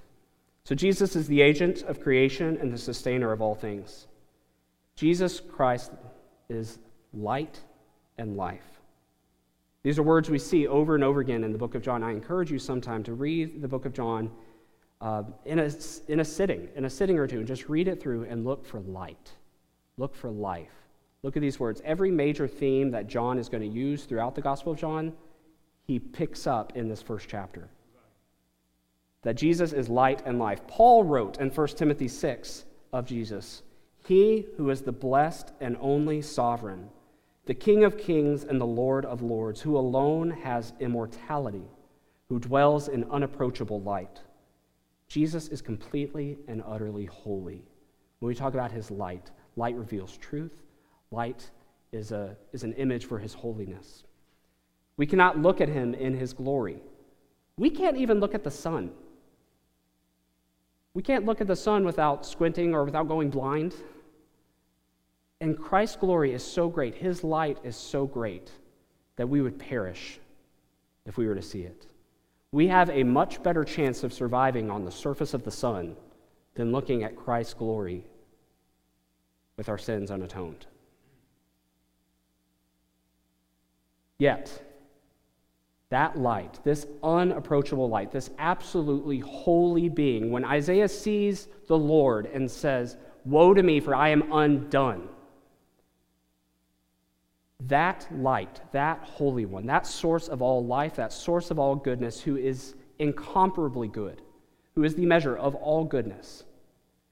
So 0.64 0.76
Jesus 0.76 1.16
is 1.16 1.26
the 1.26 1.42
agent 1.42 1.82
of 1.82 2.00
creation 2.00 2.56
and 2.60 2.72
the 2.72 2.78
sustainer 2.78 3.32
of 3.32 3.42
all 3.42 3.56
things. 3.56 4.06
Jesus 4.94 5.40
Christ 5.40 5.90
is 6.48 6.78
light 7.12 7.60
and 8.18 8.36
life. 8.36 8.80
These 9.82 9.98
are 9.98 10.02
words 10.02 10.30
we 10.30 10.38
see 10.38 10.66
over 10.68 10.94
and 10.94 11.02
over 11.02 11.20
again 11.20 11.42
in 11.42 11.52
the 11.52 11.58
book 11.58 11.74
of 11.74 11.82
John. 11.82 12.04
I 12.04 12.12
encourage 12.12 12.52
you 12.52 12.58
sometime 12.58 13.02
to 13.04 13.14
read 13.14 13.60
the 13.60 13.68
book 13.68 13.84
of 13.84 13.92
John 13.92 14.30
uh, 15.00 15.24
in, 15.44 15.58
a, 15.58 15.70
in 16.06 16.20
a 16.20 16.24
sitting, 16.24 16.68
in 16.76 16.84
a 16.84 16.90
sitting 16.90 17.18
or 17.18 17.26
two, 17.26 17.38
and 17.38 17.46
just 17.46 17.68
read 17.68 17.88
it 17.88 18.00
through 18.00 18.24
and 18.24 18.44
look 18.44 18.64
for 18.64 18.80
light. 18.80 19.32
Look 19.96 20.14
for 20.14 20.30
life. 20.30 20.70
Look 21.24 21.36
at 21.36 21.40
these 21.40 21.58
words. 21.58 21.82
Every 21.84 22.10
major 22.10 22.46
theme 22.46 22.92
that 22.92 23.08
John 23.08 23.38
is 23.38 23.48
going 23.48 23.62
to 23.62 23.68
use 23.68 24.04
throughout 24.04 24.36
the 24.36 24.40
Gospel 24.40 24.72
of 24.72 24.78
John, 24.78 25.12
he 25.84 25.98
picks 25.98 26.46
up 26.46 26.76
in 26.76 26.88
this 26.88 27.02
first 27.02 27.28
chapter. 27.28 27.68
That 29.22 29.36
Jesus 29.36 29.72
is 29.72 29.88
light 29.88 30.22
and 30.24 30.38
life. 30.38 30.66
Paul 30.68 31.02
wrote 31.02 31.38
in 31.38 31.50
1 31.50 31.68
Timothy 31.68 32.08
6 32.08 32.64
of 32.92 33.06
Jesus 33.06 33.62
He 34.04 34.46
who 34.56 34.70
is 34.70 34.82
the 34.82 34.92
blessed 34.92 35.52
and 35.60 35.76
only 35.80 36.22
sovereign, 36.22 36.88
the 37.46 37.54
King 37.54 37.84
of 37.84 37.98
kings 37.98 38.44
and 38.44 38.60
the 38.60 38.66
Lord 38.66 39.04
of 39.04 39.22
lords, 39.22 39.60
who 39.60 39.76
alone 39.76 40.30
has 40.30 40.72
immortality, 40.80 41.64
who 42.28 42.38
dwells 42.38 42.88
in 42.88 43.04
unapproachable 43.10 43.80
light 43.80 44.20
Jesus 45.12 45.48
is 45.48 45.60
completely 45.60 46.38
and 46.48 46.62
utterly 46.66 47.04
holy. 47.04 47.66
When 48.20 48.28
we 48.28 48.34
talk 48.34 48.54
about 48.54 48.72
his 48.72 48.90
light, 48.90 49.30
light 49.56 49.76
reveals 49.76 50.16
truth, 50.16 50.62
light 51.10 51.50
is, 51.92 52.12
a, 52.12 52.34
is 52.54 52.64
an 52.64 52.72
image 52.72 53.04
for 53.04 53.18
his 53.18 53.34
holiness. 53.34 54.04
We 54.96 55.04
cannot 55.04 55.38
look 55.38 55.60
at 55.60 55.68
him 55.68 55.92
in 55.92 56.14
his 56.14 56.32
glory. 56.32 56.78
We 57.58 57.68
can't 57.68 57.98
even 57.98 58.20
look 58.20 58.34
at 58.34 58.42
the 58.42 58.50
sun. 58.50 58.90
We 60.94 61.02
can't 61.02 61.26
look 61.26 61.42
at 61.42 61.46
the 61.46 61.56
sun 61.56 61.84
without 61.84 62.24
squinting 62.24 62.74
or 62.74 62.82
without 62.82 63.06
going 63.06 63.28
blind. 63.28 63.74
And 65.42 65.58
Christ's 65.58 65.96
glory 65.96 66.32
is 66.32 66.42
so 66.42 66.70
great, 66.70 66.94
his 66.94 67.22
light 67.22 67.58
is 67.62 67.76
so 67.76 68.06
great, 68.06 68.50
that 69.16 69.28
we 69.28 69.42
would 69.42 69.58
perish 69.58 70.18
if 71.04 71.18
we 71.18 71.26
were 71.26 71.34
to 71.34 71.42
see 71.42 71.62
it 71.62 71.86
we 72.52 72.68
have 72.68 72.90
a 72.90 73.02
much 73.02 73.42
better 73.42 73.64
chance 73.64 74.04
of 74.04 74.12
surviving 74.12 74.70
on 74.70 74.84
the 74.84 74.90
surface 74.90 75.32
of 75.32 75.42
the 75.42 75.50
sun 75.50 75.96
than 76.54 76.70
looking 76.70 77.02
at 77.02 77.16
Christ's 77.16 77.54
glory 77.54 78.04
with 79.56 79.70
our 79.70 79.78
sins 79.78 80.10
unatoned. 80.10 80.66
Yet, 84.18 84.62
that 85.88 86.18
light, 86.18 86.60
this 86.62 86.86
unapproachable 87.02 87.88
light, 87.88 88.12
this 88.12 88.30
absolutely 88.38 89.20
holy 89.20 89.88
being, 89.88 90.30
when 90.30 90.44
Isaiah 90.44 90.88
sees 90.88 91.48
the 91.68 91.78
Lord 91.78 92.26
and 92.26 92.50
says, 92.50 92.98
Woe 93.24 93.54
to 93.54 93.62
me, 93.62 93.80
for 93.80 93.94
I 93.94 94.10
am 94.10 94.30
undone 94.30 95.08
that 97.68 98.06
light, 98.10 98.60
that 98.72 99.00
Holy 99.04 99.46
One, 99.46 99.66
that 99.66 99.86
source 99.86 100.28
of 100.28 100.42
all 100.42 100.64
life, 100.64 100.96
that 100.96 101.12
source 101.12 101.50
of 101.50 101.58
all 101.58 101.76
goodness, 101.76 102.20
who 102.20 102.36
is 102.36 102.74
incomparably 102.98 103.88
good, 103.88 104.22
who 104.74 104.84
is 104.84 104.94
the 104.94 105.06
measure 105.06 105.36
of 105.36 105.54
all 105.54 105.84
goodness, 105.84 106.44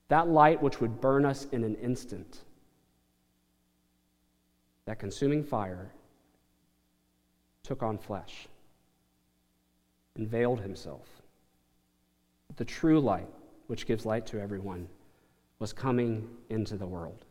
that 0.08 0.28
light 0.28 0.62
which 0.62 0.80
would 0.80 1.00
burn 1.00 1.24
us 1.24 1.46
in 1.52 1.62
an 1.62 1.74
instant, 1.76 2.40
that 4.86 4.98
consuming 4.98 5.44
fire 5.44 5.92
took 7.62 7.82
on 7.82 7.98
flesh 7.98 8.48
and 10.16 10.26
veiled 10.28 10.60
himself. 10.60 11.06
The 12.56 12.64
true 12.64 12.98
light, 12.98 13.28
which 13.68 13.86
gives 13.86 14.04
light 14.04 14.26
to 14.26 14.40
everyone, 14.40 14.88
was 15.58 15.72
coming 15.72 16.28
into 16.48 16.76
the 16.76 16.86
world. 16.86 17.24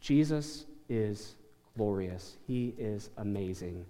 Jesus 0.00 0.66
is 0.88 1.36
glorious. 1.76 2.36
He 2.46 2.74
is 2.78 3.10
amazing. 3.16 3.84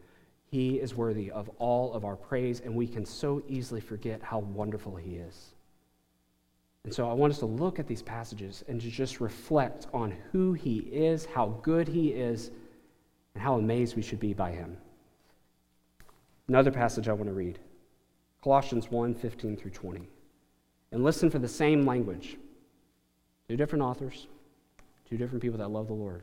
He 0.50 0.76
is 0.76 0.94
worthy 0.94 1.30
of 1.30 1.50
all 1.58 1.92
of 1.92 2.04
our 2.04 2.16
praise, 2.16 2.60
and 2.60 2.74
we 2.74 2.86
can 2.86 3.04
so 3.04 3.42
easily 3.48 3.80
forget 3.80 4.22
how 4.22 4.38
wonderful 4.38 4.96
He 4.96 5.16
is. 5.16 5.54
And 6.84 6.94
so 6.94 7.08
I 7.08 7.14
want 7.14 7.32
us 7.32 7.38
to 7.40 7.46
look 7.46 7.78
at 7.78 7.86
these 7.86 8.02
passages 8.02 8.62
and 8.68 8.80
to 8.80 8.90
just 8.90 9.20
reflect 9.20 9.86
on 9.92 10.14
who 10.32 10.52
He 10.52 10.78
is, 10.78 11.24
how 11.24 11.58
good 11.62 11.88
He 11.88 12.08
is, 12.08 12.50
and 13.34 13.42
how 13.42 13.58
amazed 13.58 13.96
we 13.96 14.02
should 14.02 14.20
be 14.20 14.34
by 14.34 14.52
Him. 14.52 14.76
Another 16.48 16.70
passage 16.70 17.08
I 17.08 17.12
want 17.14 17.26
to 17.26 17.32
read 17.32 17.58
Colossians 18.42 18.90
1 18.90 19.14
15 19.14 19.56
through 19.56 19.70
20. 19.70 20.08
And 20.92 21.02
listen 21.02 21.30
for 21.30 21.38
the 21.38 21.48
same 21.48 21.84
language. 21.84 22.36
Two 23.48 23.56
different 23.56 23.82
authors, 23.82 24.28
two 25.08 25.16
different 25.16 25.42
people 25.42 25.58
that 25.58 25.70
love 25.70 25.88
the 25.88 25.94
Lord 25.94 26.22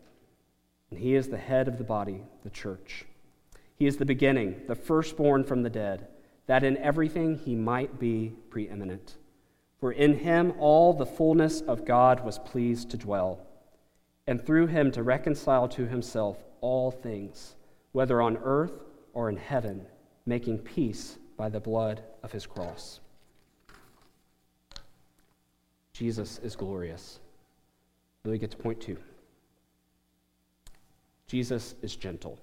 And 0.91 0.99
he 0.99 1.15
is 1.15 1.29
the 1.29 1.37
head 1.37 1.67
of 1.67 1.77
the 1.77 1.83
body, 1.83 2.21
the 2.43 2.49
church. 2.49 3.05
He 3.75 3.87
is 3.87 3.97
the 3.97 4.05
beginning, 4.05 4.61
the 4.67 4.75
firstborn 4.75 5.43
from 5.43 5.63
the 5.63 5.69
dead 5.69 6.07
that 6.47 6.63
in 6.63 6.77
everything 6.77 7.37
he 7.37 7.55
might 7.55 7.97
be 7.97 8.33
preeminent. 8.49 9.15
For 9.79 9.91
in 9.91 10.19
him 10.19 10.53
all 10.59 10.93
the 10.93 11.05
fullness 11.05 11.61
of 11.61 11.85
God 11.85 12.25
was 12.25 12.39
pleased 12.39 12.91
to 12.91 12.97
dwell, 12.97 13.39
and 14.27 14.45
through 14.45 14.67
him 14.67 14.91
to 14.91 15.01
reconcile 15.01 15.67
to 15.69 15.87
himself 15.87 16.37
all 16.59 16.91
things, 16.91 17.55
whether 17.93 18.21
on 18.21 18.37
earth 18.43 18.83
or 19.13 19.29
in 19.29 19.37
heaven, 19.37 19.85
making 20.25 20.59
peace 20.59 21.17
by 21.37 21.49
the 21.49 21.59
blood 21.59 22.03
of 22.21 22.31
his 22.31 22.45
cross. 22.45 22.99
Jesus 25.93 26.39
is 26.39 26.55
glorious. 26.55 27.19
We 28.23 28.37
get 28.37 28.51
to 28.51 28.57
point 28.57 28.81
two. 28.81 28.97
Jesus 31.31 31.75
is 31.81 31.95
gentle. 31.95 32.37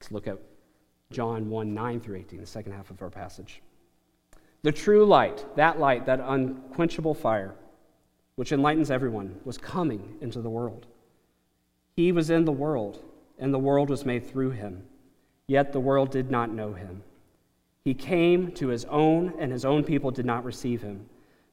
Let's 0.00 0.10
look 0.10 0.26
at 0.26 0.38
John 1.10 1.50
1 1.50 1.74
9 1.74 2.00
through 2.00 2.16
18, 2.16 2.40
the 2.40 2.46
second 2.46 2.72
half 2.72 2.90
of 2.90 3.02
our 3.02 3.10
passage. 3.10 3.60
The 4.62 4.72
true 4.72 5.04
light, 5.04 5.44
that 5.56 5.78
light, 5.78 6.06
that 6.06 6.18
unquenchable 6.18 7.12
fire, 7.12 7.54
which 8.36 8.52
enlightens 8.52 8.90
everyone, 8.90 9.38
was 9.44 9.58
coming 9.58 10.16
into 10.22 10.40
the 10.40 10.48
world. 10.48 10.86
He 11.94 12.10
was 12.10 12.30
in 12.30 12.46
the 12.46 12.52
world, 12.52 13.04
and 13.38 13.52
the 13.52 13.58
world 13.58 13.90
was 13.90 14.06
made 14.06 14.26
through 14.26 14.52
him, 14.52 14.82
yet 15.48 15.74
the 15.74 15.80
world 15.80 16.10
did 16.10 16.30
not 16.30 16.50
know 16.50 16.72
him. 16.72 17.02
He 17.84 17.92
came 17.92 18.50
to 18.52 18.68
his 18.68 18.86
own, 18.86 19.34
and 19.38 19.52
his 19.52 19.66
own 19.66 19.84
people 19.84 20.10
did 20.10 20.24
not 20.24 20.42
receive 20.42 20.80
him. 20.80 21.04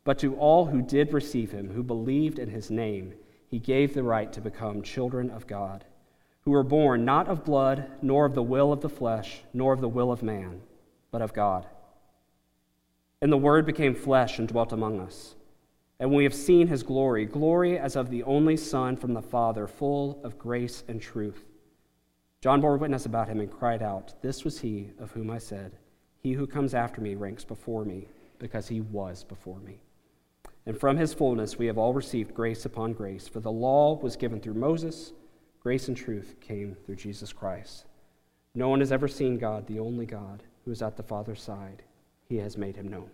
But 0.06 0.18
to 0.20 0.38
all 0.38 0.68
who 0.68 0.82
did 0.82 1.12
receive 1.12 1.52
him, 1.52 1.72
who 1.72 1.84
believed 1.84 2.40
in 2.40 2.48
his 2.48 2.72
name, 2.72 3.16
he 3.54 3.60
gave 3.60 3.94
the 3.94 4.02
right 4.02 4.34
to 4.34 4.42
become 4.42 4.82
children 4.82 5.30
of 5.30 5.46
God 5.46 5.86
who 6.42 6.50
were 6.50 6.64
born 6.64 7.06
not 7.06 7.28
of 7.28 7.46
blood, 7.46 7.86
nor 8.02 8.26
of 8.26 8.34
the 8.34 8.42
will 8.42 8.74
of 8.74 8.82
the 8.82 8.90
flesh, 8.90 9.44
nor 9.54 9.74
of 9.74 9.80
the 9.80 9.88
will 9.88 10.12
of 10.12 10.24
man, 10.24 10.60
but 11.12 11.22
of 11.22 11.36
God. 11.36 11.68
And 13.22 13.32
the 13.32 13.38
Word 13.38 13.68
became 13.68 13.94
flesh 13.94 14.40
and 14.40 14.48
dwelt 14.48 14.72
among 14.72 15.00
us. 15.00 15.36
And 16.00 16.12
we 16.12 16.24
have 16.24 16.34
seen 16.34 16.66
his 16.66 16.82
glory, 16.82 17.28
glory 17.28 17.78
as 17.78 17.96
of 17.96 18.10
the 18.10 18.24
only 18.24 18.58
Son 18.58 18.98
from 18.98 19.14
the 19.14 19.22
Father, 19.22 19.68
full 19.68 20.20
of 20.24 20.40
grace 20.40 20.84
and 20.88 21.00
truth. 21.00 21.44
John 22.42 22.60
bore 22.60 22.78
witness 22.78 23.06
about 23.06 23.28
him 23.28 23.40
and 23.40 23.52
cried 23.52 23.84
out, 23.84 24.16
This 24.24 24.44
was 24.44 24.62
he 24.62 24.90
of 25.00 25.12
whom 25.12 25.30
I 25.30 25.38
said, 25.38 25.74
He 26.24 26.32
who 26.34 26.48
comes 26.48 26.74
after 26.74 27.02
me 27.02 27.14
ranks 27.14 27.44
before 27.44 27.86
me, 27.86 28.08
because 28.40 28.68
he 28.68 28.82
was 28.82 29.24
before 29.24 29.60
me. 29.60 29.83
And 30.66 30.80
from 30.80 30.98
his 30.98 31.14
fullness 31.14 31.58
we 31.58 31.66
have 31.68 31.78
all 31.78 31.94
received 31.94 32.34
grace 32.34 32.66
upon 32.66 32.94
grace, 32.94 33.28
for 33.28 33.40
the 33.40 33.52
law 33.52 34.00
was 34.00 34.16
given 34.16 34.40
through 34.40 34.54
Moses 34.56 35.14
Grace 35.64 35.88
and 35.88 35.96
truth 35.96 36.36
came 36.42 36.76
through 36.86 36.98
Jesus 36.98 37.32
Christ. 37.32 37.86
No 38.54 38.68
one 38.68 38.82
has 38.82 38.92
ever 38.92 39.08
seen 39.08 39.38
God, 39.38 39.66
the 39.66 39.80
only 39.80 40.06
God, 40.06 40.44
who 40.66 40.72
is 40.72 40.82
at 40.82 40.98
the 40.98 41.04
Father's 41.04 41.42
side. 41.42 41.84
He 42.28 42.36
has 42.36 42.58
made 42.58 42.76
him 42.76 42.90
known. 42.90 43.10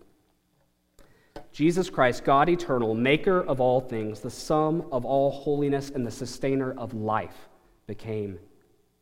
Jesus 1.51 1.87
Christ, 1.87 2.23
God 2.23 2.49
eternal, 2.49 2.95
maker 2.95 3.43
of 3.43 3.61
all 3.61 3.79
things, 3.79 4.19
the 4.19 4.31
sum 4.31 4.83
of 4.91 5.05
all 5.05 5.29
holiness 5.29 5.91
and 5.91 6.05
the 6.05 6.11
sustainer 6.11 6.73
of 6.73 6.95
life, 6.95 7.49
became 7.85 8.39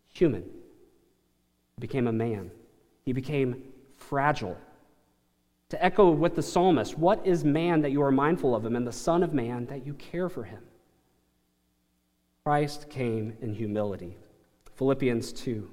human. 0.10 0.44
He 0.44 1.80
became 1.80 2.08
a 2.08 2.12
man. 2.12 2.52
He 3.06 3.14
became 3.14 3.64
fragile. 3.96 4.58
To 5.70 5.84
echo 5.84 6.10
with 6.12 6.36
the 6.36 6.42
psalmist, 6.42 6.98
what 6.98 7.26
is 7.26 7.44
man 7.44 7.82
that 7.82 7.92
you 7.92 8.02
are 8.02 8.12
mindful 8.12 8.56
of 8.56 8.66
him, 8.66 8.76
and 8.76 8.88
the 8.88 8.92
Son 8.92 9.22
of 9.22 9.34
Man 9.34 9.66
that 9.66 9.86
you 9.86 9.94
care 9.94 10.30
for 10.30 10.44
him? 10.44 10.64
Christ 12.46 12.90
came 12.90 13.36
in 13.42 13.54
humility. 13.54 14.16
Philippians 14.76 15.34
2. 15.34 15.70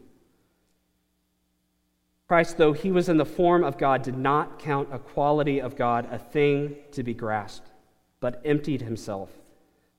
Christ, 2.27 2.57
though 2.57 2.73
he 2.73 2.91
was 2.91 3.09
in 3.09 3.19
the 3.19 3.25
form 3.25 3.63
of 3.63 3.79
God, 3.79 4.03
did 4.03 4.17
not 4.17 4.59
count 4.59 4.89
equality 4.93 5.61
of 5.61 5.77
God 5.77 6.09
a 6.11 6.19
thing 6.19 6.75
to 6.91 7.05
be 7.05 7.15
grasped, 7.15 7.71
but 8.19 8.41
emptied 8.45 8.83
himself 8.83 9.31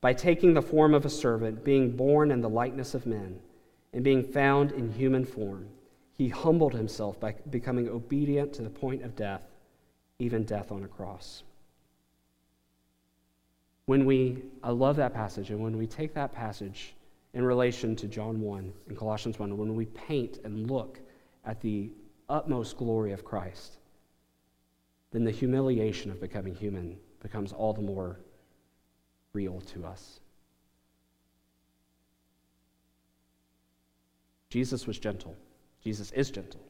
by 0.02 0.12
taking 0.12 0.52
the 0.52 0.60
form 0.60 0.92
of 0.92 1.06
a 1.06 1.10
servant, 1.10 1.64
being 1.64 1.96
born 1.96 2.30
in 2.30 2.42
the 2.42 2.48
likeness 2.48 2.94
of 2.94 3.06
men, 3.06 3.40
and 3.94 4.04
being 4.04 4.22
found 4.22 4.72
in 4.72 4.92
human 4.92 5.24
form. 5.24 5.68
He 6.12 6.28
humbled 6.28 6.74
himself 6.74 7.18
by 7.18 7.36
becoming 7.48 7.88
obedient 7.88 8.52
to 8.54 8.62
the 8.62 8.70
point 8.70 9.02
of 9.02 9.16
death, 9.16 9.42
even 10.18 10.44
death 10.44 10.72
on 10.72 10.84
a 10.84 10.88
cross. 10.88 11.42
When 13.86 14.04
we, 14.04 14.42
I 14.62 14.70
love 14.70 14.96
that 14.96 15.14
passage, 15.14 15.50
and 15.50 15.60
when 15.60 15.76
we 15.76 15.86
take 15.86 16.14
that 16.14 16.32
passage 16.32 16.94
in 17.34 17.44
relation 17.44 17.94
to 17.96 18.08
John 18.08 18.40
1 18.40 18.72
and 18.88 18.96
Colossians 18.96 19.38
1, 19.38 19.56
when 19.56 19.76
we 19.76 19.86
paint 19.86 20.38
and 20.44 20.70
look 20.70 20.98
at 21.44 21.60
the 21.60 21.90
utmost 22.28 22.76
glory 22.76 23.12
of 23.12 23.24
Christ, 23.24 23.78
then 25.12 25.24
the 25.24 25.30
humiliation 25.30 26.10
of 26.10 26.20
becoming 26.20 26.54
human 26.54 26.96
becomes 27.20 27.52
all 27.52 27.72
the 27.72 27.82
more 27.82 28.18
real 29.32 29.60
to 29.60 29.84
us. 29.84 30.20
Jesus 34.50 34.86
was 34.86 34.98
gentle. 34.98 35.36
Jesus 35.84 36.10
is 36.12 36.30
gentle. 36.30 36.60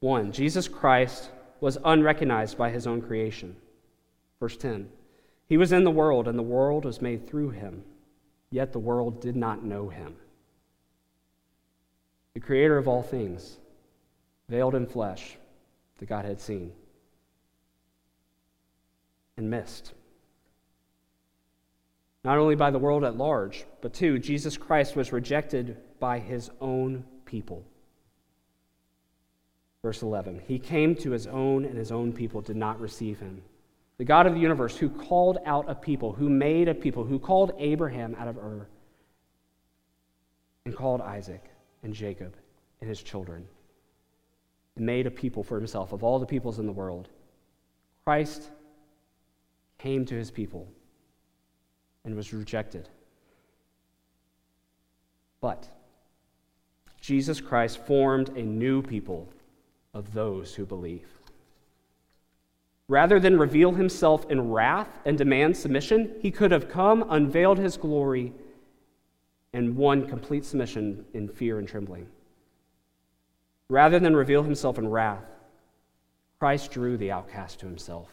One, 0.00 0.32
Jesus 0.32 0.68
Christ 0.68 1.30
was 1.60 1.78
unrecognized 1.84 2.56
by 2.56 2.70
his 2.70 2.86
own 2.86 3.02
creation. 3.02 3.56
Verse 4.40 4.56
10 4.56 4.88
he 5.48 5.56
was 5.56 5.72
in 5.72 5.84
the 5.84 5.90
world, 5.90 6.26
and 6.26 6.38
the 6.38 6.42
world 6.42 6.84
was 6.84 7.00
made 7.00 7.26
through 7.26 7.50
him, 7.50 7.84
yet 8.50 8.72
the 8.72 8.78
world 8.78 9.20
did 9.20 9.36
not 9.36 9.64
know 9.64 9.88
him. 9.88 10.16
The 12.34 12.40
creator 12.40 12.76
of 12.76 12.88
all 12.88 13.02
things, 13.02 13.58
veiled 14.48 14.74
in 14.74 14.86
flesh, 14.86 15.38
the 15.98 16.06
God 16.06 16.24
had 16.24 16.40
seen 16.40 16.72
and 19.36 19.50
missed. 19.50 19.92
Not 22.24 22.38
only 22.38 22.56
by 22.56 22.70
the 22.70 22.78
world 22.78 23.04
at 23.04 23.16
large, 23.16 23.64
but 23.80 23.94
two, 23.94 24.18
Jesus 24.18 24.56
Christ 24.56 24.96
was 24.96 25.12
rejected 25.12 25.76
by 26.00 26.18
his 26.18 26.50
own 26.60 27.04
people. 27.24 27.64
Verse 29.86 30.02
11 30.02 30.42
He 30.48 30.58
came 30.58 30.96
to 30.96 31.12
his 31.12 31.28
own, 31.28 31.64
and 31.64 31.78
his 31.78 31.92
own 31.92 32.12
people 32.12 32.40
did 32.40 32.56
not 32.56 32.80
receive 32.80 33.20
him 33.20 33.40
the 33.98 34.04
God 34.04 34.26
of 34.26 34.34
the 34.34 34.40
universe, 34.40 34.76
who 34.76 34.88
called 34.88 35.38
out 35.46 35.64
a 35.68 35.76
people, 35.76 36.12
who 36.12 36.28
made 36.28 36.66
a 36.66 36.74
people, 36.74 37.04
who 37.04 37.20
called 37.20 37.52
Abraham 37.56 38.16
out 38.18 38.26
of 38.26 38.36
Ur, 38.36 38.66
and 40.64 40.74
called 40.74 41.00
Isaac 41.00 41.44
and 41.84 41.94
Jacob 41.94 42.34
and 42.80 42.90
his 42.90 43.00
children, 43.00 43.46
and 44.74 44.84
made 44.84 45.06
a 45.06 45.10
people 45.12 45.44
for 45.44 45.56
himself 45.56 45.92
of 45.92 46.02
all 46.02 46.18
the 46.18 46.26
peoples 46.26 46.58
in 46.58 46.66
the 46.66 46.72
world. 46.72 47.08
Christ 48.04 48.50
came 49.78 50.04
to 50.06 50.16
his 50.16 50.32
people 50.32 50.66
and 52.04 52.16
was 52.16 52.32
rejected. 52.32 52.88
But 55.40 55.68
Jesus 57.00 57.40
Christ 57.40 57.86
formed 57.86 58.30
a 58.30 58.42
new 58.42 58.82
people 58.82 59.28
of 59.96 60.12
those 60.12 60.54
who 60.54 60.66
believe. 60.66 61.08
Rather 62.86 63.18
than 63.18 63.38
reveal 63.38 63.72
himself 63.72 64.30
in 64.30 64.50
wrath 64.50 65.00
and 65.06 65.16
demand 65.16 65.56
submission, 65.56 66.14
he 66.20 66.30
could 66.30 66.52
have 66.52 66.68
come, 66.68 67.04
unveiled 67.08 67.58
his 67.58 67.78
glory, 67.78 68.32
and 69.54 69.74
won 69.76 70.06
complete 70.06 70.44
submission 70.44 71.04
in 71.14 71.28
fear 71.28 71.58
and 71.58 71.66
trembling. 71.66 72.06
Rather 73.70 73.98
than 73.98 74.14
reveal 74.14 74.42
himself 74.42 74.78
in 74.78 74.86
wrath, 74.86 75.24
Christ 76.38 76.70
drew 76.70 76.98
the 76.98 77.10
outcast 77.10 77.58
to 77.60 77.66
himself. 77.66 78.10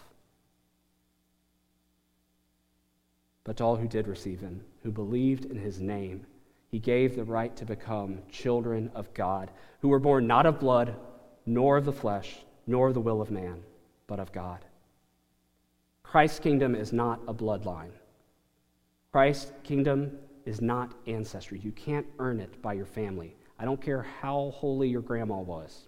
But 3.44 3.58
to 3.58 3.64
all 3.66 3.76
who 3.76 3.90
did 3.90 4.08
receive 4.08 4.40
him, 4.40 4.64
who 4.84 4.92
believed 4.92 5.46
in 5.46 5.58
his 5.58 5.82
name, 5.82 6.26
he 6.72 6.80
gave 6.80 7.16
the 7.16 7.26
right 7.26 7.54
to 7.58 7.66
become 7.66 8.20
children 8.32 8.90
of 8.96 9.14
God, 9.14 9.52
who 9.82 9.90
were 9.90 10.00
born 10.00 10.26
not 10.26 10.46
of 10.46 10.62
blood, 10.62 10.96
nor 11.46 11.78
of 11.78 11.86
the 11.86 11.94
flesh, 11.94 12.38
nor 12.68 12.88
of 12.88 12.94
the 12.94 13.02
will 13.02 13.22
of 13.22 13.32
man 13.32 13.64
but 14.08 14.20
of 14.20 14.32
God. 14.32 14.66
Christ's 16.04 16.40
kingdom 16.40 16.76
is 16.76 16.94
not 16.94 17.22
a 17.28 17.34
bloodline. 17.34 17.92
Christ's 19.12 19.52
kingdom 19.64 20.12
is 20.46 20.62
not 20.62 20.94
ancestry. 21.08 21.60
You 21.60 21.72
can't 21.72 22.06
earn 22.20 22.40
it 22.40 22.62
by 22.62 22.74
your 22.74 22.86
family. 22.86 23.36
I 23.58 23.66
don't 23.66 23.82
care 23.82 24.04
how 24.22 24.52
holy 24.56 24.90
your 24.90 25.02
grandma 25.02 25.40
was. 25.40 25.88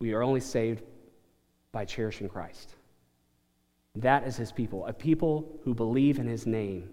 We 0.00 0.12
are 0.12 0.22
only 0.22 0.40
saved 0.40 0.82
by 1.72 1.84
cherishing 1.84 2.28
Christ. 2.28 2.74
That 3.96 4.26
is 4.26 4.36
his 4.36 4.52
people, 4.52 4.86
a 4.86 4.92
people 4.92 5.58
who 5.64 5.74
believe 5.74 6.18
in 6.18 6.26
his 6.26 6.46
name. 6.46 6.90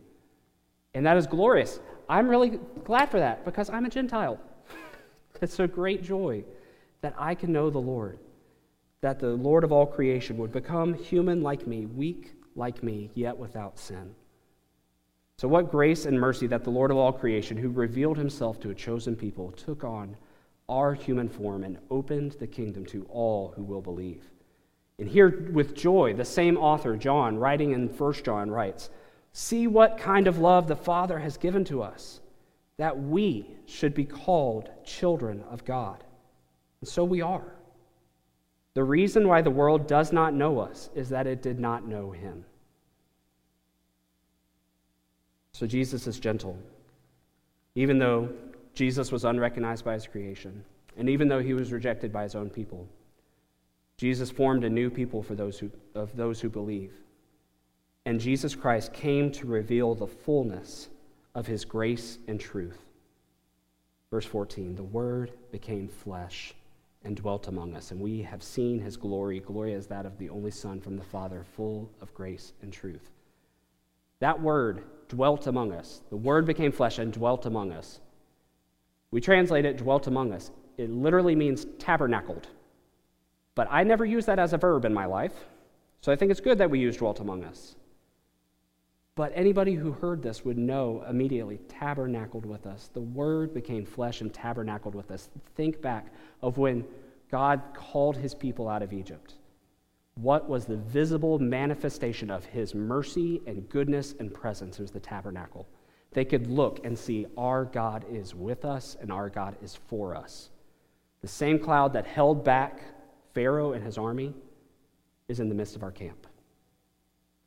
And 0.94 1.06
that 1.06 1.18
is 1.18 1.28
glorious. 1.28 1.80
I'm 2.08 2.28
really 2.28 2.60
glad 2.84 3.12
for 3.12 3.20
that 3.20 3.46
because 3.46 3.70
I'm 3.70 3.86
a 3.86 3.90
Gentile. 3.90 4.40
it's 5.42 5.60
a 5.60 5.68
great 5.68 6.04
joy 6.04 6.44
that 7.06 7.14
I 7.20 7.36
can 7.36 7.54
know 7.54 7.70
the 7.70 7.78
Lord, 7.78 8.18
that 9.02 9.20
the 9.20 9.36
Lord 9.36 9.64
of 9.64 9.72
all 9.72 9.86
creation 9.86 10.38
would 10.38 10.52
become 10.52 10.96
human 10.96 11.44
like 11.44 11.68
me, 11.68 11.86
weak 11.86 12.34
like 12.56 12.82
me, 12.82 13.12
yet 13.14 13.38
without 13.38 13.78
sin. 13.78 14.16
So, 15.38 15.48
what 15.48 15.70
grace 15.70 16.08
and 16.08 16.20
mercy 16.20 16.48
that 16.48 16.64
the 16.64 16.72
Lord 16.72 16.90
of 16.90 16.98
all 16.98 17.14
creation, 17.14 17.58
who 17.58 17.70
revealed 17.70 18.18
himself 18.18 18.60
to 18.62 18.72
a 18.72 18.74
chosen 18.74 19.16
people, 19.16 19.52
took 19.52 19.84
on 19.84 20.18
our 20.68 20.96
human 20.96 21.30
form 21.30 21.64
and 21.64 21.78
opened 21.92 22.38
the 22.40 22.48
kingdom 22.48 22.88
to 22.88 23.06
all 23.12 23.54
who 23.56 23.62
will 23.62 23.82
believe. 23.82 24.24
And 24.98 25.08
here, 25.08 25.52
with 25.52 25.76
joy, 25.76 26.16
the 26.16 26.26
same 26.26 26.58
author, 26.58 26.98
John, 26.98 27.38
writing 27.38 27.74
in 27.74 27.88
1 27.88 28.14
John, 28.24 28.50
writes 28.50 28.90
See 29.32 29.68
what 29.68 30.00
kind 30.00 30.28
of 30.28 30.40
love 30.40 30.68
the 30.68 30.76
Father 30.76 31.20
has 31.20 31.38
given 31.38 31.66
to 31.66 31.84
us, 31.84 32.20
that 32.78 33.00
we 33.00 33.46
should 33.68 33.94
be 33.94 34.06
called 34.06 34.72
children 34.84 35.44
of 35.52 35.64
God. 35.66 36.04
And 36.82 36.90
so 36.90 37.04
we 37.04 37.22
are. 37.22 37.56
The 38.76 38.84
reason 38.84 39.28
why 39.28 39.42
the 39.42 39.50
world 39.50 39.88
does 39.88 40.12
not 40.12 40.34
know 40.34 40.60
us 40.60 40.90
is 40.94 41.10
that 41.10 41.28
it 41.28 41.42
did 41.42 41.60
not 41.60 41.88
know 41.88 42.12
him. 42.12 42.44
So 45.54 45.66
Jesus 45.66 46.06
is 46.08 46.20
gentle. 46.20 46.58
Even 47.76 47.98
though 47.98 48.30
Jesus 48.74 49.12
was 49.12 49.24
unrecognized 49.24 49.86
by 49.86 49.94
his 49.94 50.06
creation, 50.06 50.66
and 50.98 51.10
even 51.10 51.30
though 51.30 51.42
he 51.42 51.54
was 51.54 51.72
rejected 51.72 52.12
by 52.12 52.24
his 52.24 52.36
own 52.36 52.50
people, 52.50 52.86
Jesus 53.98 54.30
formed 54.30 54.66
a 54.66 54.70
new 54.70 54.90
people 54.90 55.24
for 55.24 55.36
those 55.36 55.58
who, 55.58 55.72
of 55.94 56.14
those 56.18 56.42
who 56.42 56.50
believe. 56.50 56.92
And 58.06 58.20
Jesus 58.20 58.56
Christ 58.56 58.92
came 58.92 59.32
to 59.32 59.48
reveal 59.48 59.96
the 59.96 60.08
fullness 60.08 60.90
of 61.34 61.48
his 61.48 61.64
grace 61.64 62.18
and 62.28 62.40
truth. 62.40 62.80
Verse 64.12 64.26
14 64.26 64.76
The 64.76 64.84
Word 64.84 65.32
became 65.52 65.88
flesh 65.88 66.54
and 67.06 67.16
dwelt 67.16 67.48
among 67.48 67.76
us, 67.76 67.92
and 67.92 68.00
we 68.02 68.22
have 68.24 68.44
seen 68.44 68.80
his 68.80 68.98
glory. 68.98 69.40
Glory 69.40 69.74
as 69.74 69.88
that 69.88 70.06
of 70.06 70.18
the 70.18 70.30
only 70.30 70.52
Son 70.52 70.82
from 70.82 70.98
the 70.98 71.04
Father, 71.04 71.46
full 71.56 71.90
of 72.02 72.14
grace 72.14 72.54
and 72.62 72.74
truth. 72.74 73.12
That 74.20 74.42
Word 74.42 74.84
dwelt 75.08 75.48
among 75.48 75.72
us. 75.72 76.02
The 76.10 76.18
Word 76.18 76.46
became 76.46 76.72
flesh 76.72 76.98
and 76.98 77.14
dwelt 77.14 77.46
among 77.46 77.72
us. 77.72 78.02
We 79.12 79.22
translate 79.22 79.66
it 79.66 79.78
dwelt 79.78 80.08
among 80.08 80.34
us. 80.34 80.52
It 80.78 80.90
literally 80.90 81.36
means 81.36 81.66
tabernacled. 81.80 82.48
But 83.54 83.68
I 83.72 83.84
never 83.84 84.04
use 84.04 84.26
that 84.26 84.40
as 84.40 84.52
a 84.52 84.58
verb 84.58 84.84
in 84.84 84.94
my 84.94 85.06
life, 85.06 85.46
so 86.02 86.12
I 86.12 86.16
think 86.16 86.32
it's 86.32 86.42
good 86.42 86.58
that 86.58 86.70
we 86.70 86.80
use 86.80 86.98
dwelt 86.98 87.20
among 87.20 87.44
us. 87.44 87.76
But 89.16 89.32
anybody 89.34 89.74
who 89.74 89.92
heard 89.92 90.22
this 90.22 90.44
would 90.44 90.58
know 90.58 91.06
immediately 91.10 91.60
tabernacled 91.70 92.46
with 92.46 92.66
us. 92.66 92.90
The 92.94 93.02
Word 93.02 93.54
became 93.54 93.86
flesh 93.86 94.22
and 94.22 94.34
tabernacled 94.34 94.94
with 94.94 95.10
us. 95.12 95.30
Think 95.56 95.82
back 95.82 96.14
of 96.42 96.58
when 96.58 96.86
God 97.32 97.62
called 97.74 98.18
his 98.18 98.36
people 98.36 98.68
out 98.68 98.84
of 98.84 98.92
Egypt 98.92 99.36
what 100.16 100.48
was 100.48 100.66
the 100.66 100.78
visible 100.78 101.40
manifestation 101.40 102.32
of 102.32 102.46
his 102.46 102.74
mercy 102.74 103.42
and 103.46 103.68
goodness 103.70 104.16
and 104.20 104.34
presence? 104.34 104.80
It 104.80 104.84
was 104.84 104.92
the 104.92 105.00
tabernacle. 105.00 105.68
They 106.14 106.24
could 106.24 106.48
look 106.48 106.86
and 106.86 106.98
see 106.98 107.28
our 107.38 107.66
God 107.66 108.06
is 108.10 108.34
with 108.34 108.64
us 108.64 108.96
and 109.02 109.12
our 109.12 109.30
God 109.30 109.58
is 109.62 109.76
for 109.88 110.16
us. 110.16 110.50
The 111.22 111.28
same 111.28 111.60
cloud 111.60 111.92
that 111.94 112.06
held 112.06 112.46
back 112.46 112.82
Pharaoh 113.34 113.74
and 113.74 113.84
his 113.84 113.98
army 113.98 114.34
is 115.28 115.42
in 115.42 115.50
the 115.50 115.56
midst 115.56 115.76
of 115.76 115.84
our 115.84 115.92
camp. 115.92 116.28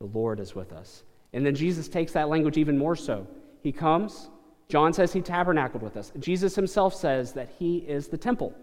The 0.00 0.06
Lord 0.06 0.38
is 0.38 0.54
with 0.54 0.72
us. 0.72 1.04
And 1.32 1.44
then 1.44 1.54
Jesus 1.54 1.88
takes 1.88 2.12
that 2.12 2.28
language 2.28 2.56
even 2.56 2.78
more 2.78 2.96
so. 2.96 3.26
He 3.62 3.72
comes, 3.72 4.30
John 4.68 4.92
says 4.92 5.12
he 5.12 5.20
tabernacled 5.20 5.82
with 5.82 5.96
us. 5.96 6.12
Jesus 6.18 6.54
himself 6.54 6.94
says 6.94 7.32
that 7.32 7.48
he 7.58 7.78
is 7.78 8.08
the 8.08 8.18
temple. 8.18 8.54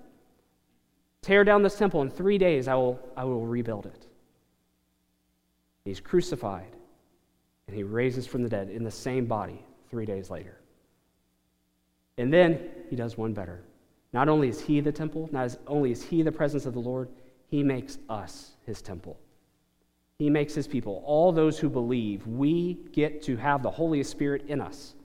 Tear 1.22 1.44
down 1.44 1.64
this 1.64 1.78
temple. 1.78 2.02
In 2.02 2.10
three 2.10 2.38
days, 2.38 2.68
I 2.68 2.76
will, 2.76 3.00
I 3.18 3.24
will 3.24 3.46
rebuild 3.46 3.88
it. 3.88 4.06
He's 5.84 6.00
crucified, 6.00 6.76
and 7.68 7.76
he 7.76 7.84
raises 7.84 8.26
from 8.26 8.44
the 8.44 8.50
dead 8.50 8.70
in 8.70 8.84
the 8.84 8.92
same 8.92 9.26
body 9.26 9.64
three 9.90 10.06
days 10.06 10.30
later. 10.30 10.58
And 12.18 12.32
then 12.32 12.70
he 12.90 12.96
does 12.96 13.18
one 13.18 13.34
better. 13.34 13.64
Not 14.14 14.30
only 14.30 14.50
is 14.50 14.62
he 14.62 14.80
the 14.80 14.92
temple, 14.92 15.30
not 15.32 15.58
only 15.68 15.92
is 15.92 16.04
he 16.04 16.22
the 16.22 16.32
presence 16.32 16.66
of 16.66 16.74
the 16.74 16.80
Lord, 16.80 17.10
he 17.48 17.64
makes 17.64 17.98
us 18.10 18.52
his 18.66 18.82
temple. 18.82 19.20
He 20.20 20.30
makes 20.30 20.54
his 20.54 20.68
people, 20.68 21.04
all 21.06 21.32
those 21.32 21.60
who 21.60 21.70
believe, 21.70 22.26
we 22.26 22.76
get 22.94 23.22
to 23.24 23.36
have 23.36 23.62
the 23.62 23.72
Holy 23.72 24.02
Spirit 24.02 24.46
in 24.48 24.62
us. 24.62 24.96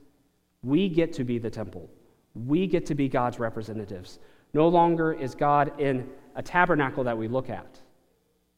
We 0.62 0.88
get 0.88 1.12
to 1.14 1.24
be 1.24 1.38
the 1.38 1.50
temple. 1.50 1.90
We 2.34 2.68
get 2.68 2.86
to 2.86 2.94
be 2.94 3.08
God's 3.08 3.40
representatives. 3.40 4.20
No 4.54 4.68
longer 4.68 5.12
is 5.12 5.34
God 5.34 5.80
in 5.80 6.08
a 6.36 6.42
tabernacle 6.42 7.02
that 7.04 7.18
we 7.18 7.26
look 7.26 7.50
at. 7.50 7.80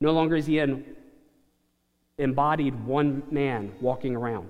No 0.00 0.12
longer 0.12 0.36
is 0.36 0.46
he 0.46 0.58
in 0.58 0.84
embodied 2.18 2.74
one 2.84 3.22
man 3.30 3.72
walking 3.80 4.14
around. 4.14 4.48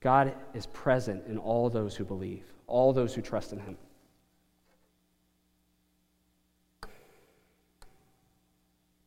God 0.00 0.34
is 0.54 0.66
present 0.66 1.26
in 1.26 1.38
all 1.38 1.68
those 1.68 1.96
who 1.96 2.04
believe, 2.04 2.44
all 2.68 2.92
those 2.92 3.14
who 3.14 3.20
trust 3.20 3.52
in 3.52 3.58
him. 3.58 3.76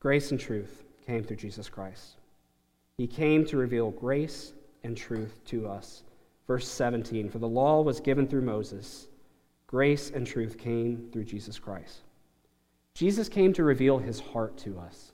Grace 0.00 0.30
and 0.32 0.38
truth 0.38 0.81
came 1.06 1.24
through 1.24 1.36
Jesus 1.36 1.68
Christ. 1.68 2.16
He 2.98 3.06
came 3.06 3.44
to 3.46 3.56
reveal 3.56 3.90
grace 3.90 4.52
and 4.84 4.96
truth 4.96 5.40
to 5.46 5.68
us. 5.68 6.02
Verse 6.46 6.68
17 6.68 7.28
For 7.28 7.38
the 7.38 7.48
law 7.48 7.80
was 7.82 8.00
given 8.00 8.26
through 8.26 8.42
Moses 8.42 9.08
Grace 9.72 10.10
and 10.10 10.26
truth 10.26 10.58
came 10.58 11.08
through 11.12 11.24
Jesus 11.24 11.58
Christ. 11.58 12.00
Jesus 12.94 13.26
came 13.26 13.54
to 13.54 13.64
reveal 13.64 13.96
his 13.96 14.20
heart 14.20 14.58
to 14.58 14.78
us. 14.78 15.12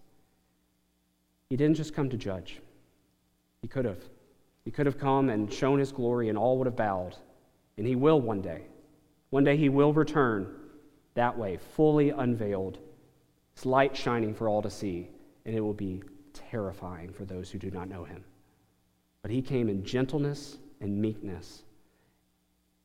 He 1.48 1.57
didn't 1.57 1.77
just 1.77 1.94
come 1.94 2.11
to 2.11 2.16
judge, 2.16 2.61
he 3.62 3.68
could 3.68 3.85
have. 3.85 4.03
He 4.64 4.72
could 4.72 4.85
have 4.85 4.98
come 4.98 5.31
and 5.31 5.51
shown 5.51 5.79
his 5.79 5.92
glory, 5.92 6.29
and 6.29 6.37
all 6.37 6.59
would 6.59 6.66
have 6.66 6.77
bowed. 6.77 7.16
And 7.79 7.87
he 7.87 7.94
will 7.94 8.20
one 8.20 8.42
day. 8.42 8.62
One 9.31 9.44
day 9.44 9.57
he 9.57 9.68
will 9.68 9.92
return 9.92 10.53
that 11.14 11.38
way, 11.38 11.57
fully 11.57 12.11
unveiled, 12.11 12.79
his 13.55 13.64
light 13.64 13.96
shining 13.96 14.35
for 14.35 14.48
all 14.48 14.61
to 14.61 14.68
see, 14.68 15.09
and 15.49 15.57
it 15.57 15.61
will 15.61 15.75
be 15.75 16.05
terrifying 16.33 17.13
for 17.13 17.25
those 17.25 17.51
who 17.51 17.59
do 17.59 17.73
not 17.73 17.89
know 17.89 18.05
him. 18.05 18.23
But 19.23 19.33
he 19.33 19.43
came 19.43 19.69
in 19.69 19.85
gentleness 19.85 20.59
and 20.81 21.03
meekness 21.03 21.65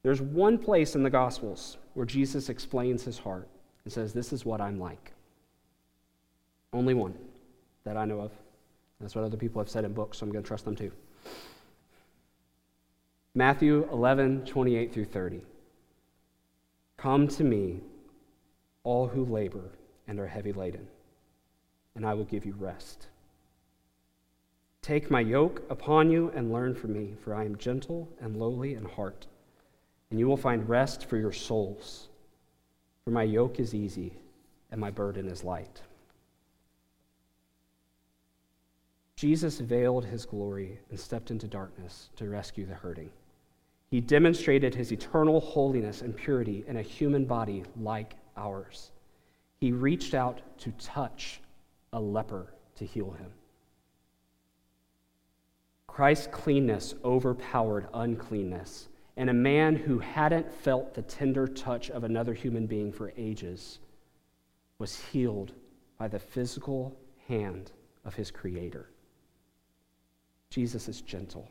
there's 0.03 0.21
one 0.21 0.57
place 0.57 0.95
in 0.95 1.03
the 1.03 1.09
Gospels 1.09 1.77
where 1.93 2.05
Jesus 2.05 2.49
explains 2.49 3.03
his 3.03 3.17
heart 3.17 3.47
and 3.85 3.93
says, 3.93 4.13
This 4.13 4.33
is 4.33 4.45
what 4.45 4.59
I'm 4.59 4.77
like. 4.77 5.13
Only 6.73 6.93
one 6.93 7.15
that 7.85 7.95
I 7.95 8.05
know 8.05 8.19
of. 8.19 8.31
That's 8.99 9.15
what 9.15 9.23
other 9.23 9.37
people 9.37 9.61
have 9.61 9.69
said 9.69 9.85
in 9.85 9.93
books, 9.93 10.17
so 10.17 10.25
I'm 10.25 10.31
going 10.31 10.43
to 10.43 10.47
trust 10.47 10.65
them 10.65 10.75
too. 10.75 10.91
Matthew 13.33 13.87
11, 13.91 14.45
28 14.45 14.93
through 14.93 15.05
30. 15.05 15.41
Come 16.97 17.27
to 17.29 17.43
me, 17.43 17.79
all 18.83 19.07
who 19.07 19.25
labor 19.25 19.71
and 20.07 20.19
are 20.19 20.27
heavy 20.27 20.51
laden, 20.51 20.87
and 21.95 22.05
I 22.05 22.13
will 22.13 22.25
give 22.25 22.45
you 22.45 22.53
rest. 22.57 23.07
Take 24.81 25.09
my 25.09 25.21
yoke 25.21 25.63
upon 25.69 26.11
you 26.11 26.31
and 26.35 26.51
learn 26.51 26.75
from 26.75 26.93
me, 26.93 27.15
for 27.23 27.33
I 27.33 27.45
am 27.45 27.57
gentle 27.57 28.09
and 28.19 28.37
lowly 28.37 28.75
in 28.75 28.85
heart 28.85 29.27
and 30.13 30.19
you 30.19 30.27
will 30.27 30.37
find 30.37 30.69
rest 30.69 31.05
for 31.05 31.17
your 31.17 31.31
souls. 31.31 32.09
For 33.03 33.09
my 33.09 33.23
yoke 33.23 33.59
is 33.59 33.73
easy 33.73 34.13
and 34.69 34.79
my 34.79 34.91
burden 34.91 35.27
is 35.27 35.43
light. 35.43 35.81
Jesus 39.15 39.59
veiled 39.59 40.05
his 40.05 40.27
glory 40.27 40.77
and 40.91 40.99
stepped 40.99 41.31
into 41.31 41.47
darkness 41.47 42.11
to 42.17 42.29
rescue 42.29 42.67
the 42.67 42.75
hurting. 42.75 43.09
He 43.89 44.01
demonstrated 44.01 44.75
his 44.75 44.91
eternal 44.91 45.39
holiness 45.39 46.03
and 46.03 46.15
purity 46.15 46.63
in 46.67 46.77
a 46.77 46.83
human 46.83 47.25
body 47.25 47.63
like 47.81 48.13
ours. 48.37 48.91
He 49.61 49.71
reached 49.71 50.13
out 50.13 50.41
to 50.59 50.71
touch 50.73 51.41
a 51.93 51.99
leper 51.99 52.53
to 52.75 52.85
heal 52.85 53.11
him. 53.11 53.31
Christ's 55.87 56.27
cleanness 56.27 56.95
overpowered 57.05 57.87
uncleanness 57.93 58.89
and 59.15 59.29
a 59.29 59.33
man 59.33 59.75
who 59.75 59.99
hadn't 59.99 60.51
felt 60.51 60.93
the 60.93 61.03
tender 61.03 61.47
touch 61.47 61.91
of 61.91 62.03
another 62.03 62.33
human 62.33 62.65
being 62.65 62.91
for 62.91 63.13
ages 63.15 63.79
was 64.79 64.99
healed 65.11 65.53
by 65.99 66.07
the 66.07 66.19
physical 66.19 66.97
hand 67.27 67.71
of 68.05 68.15
his 68.15 68.31
Creator. 68.31 68.89
Jesus 70.49 70.89
is 70.89 71.01
gentle. 71.01 71.47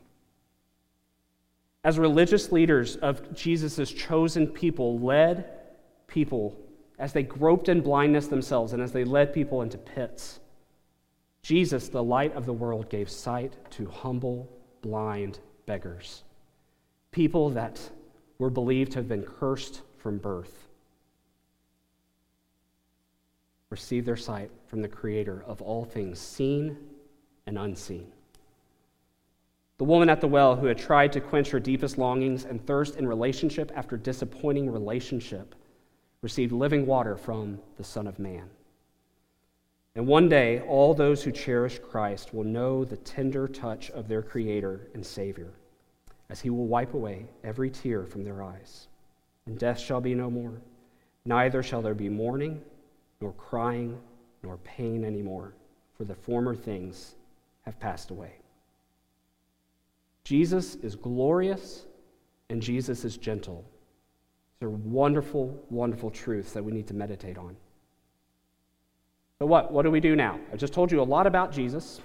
As 1.85 1.97
religious 1.97 2.51
leaders 2.51 2.95
of 2.97 3.33
Jesus' 3.33 3.91
chosen 3.91 4.47
people 4.47 4.99
led 4.99 5.45
people 6.07 6.57
as 7.03 7.11
they 7.11 7.21
groped 7.21 7.67
in 7.67 7.81
blindness 7.81 8.27
themselves 8.27 8.71
and 8.71 8.81
as 8.81 8.93
they 8.93 9.03
led 9.03 9.33
people 9.33 9.61
into 9.61 9.77
pits. 9.77 10.39
Jesus, 11.41 11.89
the 11.89 12.01
light 12.01 12.33
of 12.33 12.45
the 12.45 12.53
world, 12.53 12.89
gave 12.89 13.09
sight 13.09 13.57
to 13.71 13.85
humble, 13.87 14.49
blind 14.81 15.39
beggars, 15.65 16.23
people 17.11 17.49
that 17.49 17.77
were 18.37 18.49
believed 18.49 18.93
to 18.93 18.99
have 18.99 19.09
been 19.09 19.23
cursed 19.23 19.81
from 19.97 20.17
birth. 20.17 20.69
Receive 23.69 24.05
their 24.05 24.15
sight 24.15 24.49
from 24.67 24.81
the 24.81 24.87
Creator 24.87 25.43
of 25.45 25.61
all 25.61 25.83
things 25.83 26.19
seen 26.19 26.77
and 27.45 27.57
unseen. 27.57 28.13
The 29.77 29.83
woman 29.83 30.07
at 30.07 30.21
the 30.21 30.27
well 30.29 30.55
who 30.55 30.67
had 30.67 30.77
tried 30.77 31.11
to 31.11 31.19
quench 31.19 31.49
her 31.49 31.59
deepest 31.59 31.97
longings 31.97 32.45
and 32.45 32.65
thirst 32.65 32.95
in 32.95 33.05
relationship 33.05 33.73
after 33.75 33.97
disappointing 33.97 34.71
relationship 34.71 35.53
received 36.23 36.53
living 36.53 36.87
water 36.87 37.15
from 37.15 37.59
the 37.77 37.83
Son 37.83 38.07
of 38.07 38.17
Man. 38.17 38.49
And 39.95 40.07
one 40.07 40.27
day, 40.27 40.61
all 40.61 40.95
those 40.95 41.21
who 41.21 41.31
cherish 41.31 41.77
Christ 41.77 42.33
will 42.33 42.45
know 42.45 42.83
the 42.83 42.97
tender 42.97 43.47
touch 43.47 43.91
of 43.91 44.07
their 44.07 44.23
Creator 44.23 44.87
and 44.95 45.05
Savior, 45.05 45.51
as 46.29 46.41
He 46.41 46.49
will 46.49 46.65
wipe 46.65 46.95
away 46.95 47.27
every 47.43 47.69
tear 47.69 48.05
from 48.05 48.23
their 48.23 48.41
eyes. 48.41 48.87
And 49.45 49.59
death 49.59 49.79
shall 49.79 50.01
be 50.01 50.15
no 50.15 50.31
more, 50.31 50.53
neither 51.25 51.61
shall 51.61 51.81
there 51.81 51.93
be 51.93 52.09
mourning, 52.09 52.61
nor 53.21 53.33
crying, 53.33 53.99
nor 54.41 54.57
pain 54.57 55.03
anymore, 55.03 55.53
for 55.97 56.05
the 56.05 56.15
former 56.15 56.55
things 56.55 57.15
have 57.63 57.79
passed 57.79 58.11
away. 58.11 58.31
Jesus 60.23 60.75
is 60.75 60.95
glorious 60.95 61.85
and 62.49 62.61
Jesus 62.61 63.03
is 63.03 63.17
gentle. 63.17 63.65
These 64.63 64.69
are 64.69 64.77
wonderful, 64.77 65.61
wonderful 65.69 66.09
truths 66.09 66.53
that 66.53 66.63
we 66.63 66.71
need 66.71 66.87
to 66.87 66.93
meditate 66.93 67.37
on. 67.37 67.57
So, 69.37 69.45
what? 69.45 69.73
What 69.73 69.81
do 69.81 69.91
we 69.91 69.99
do 69.99 70.15
now? 70.15 70.39
I 70.53 70.55
just 70.55 70.71
told 70.71 70.89
you 70.89 71.01
a 71.01 71.03
lot 71.03 71.27
about 71.27 71.51
Jesus. 71.51 71.99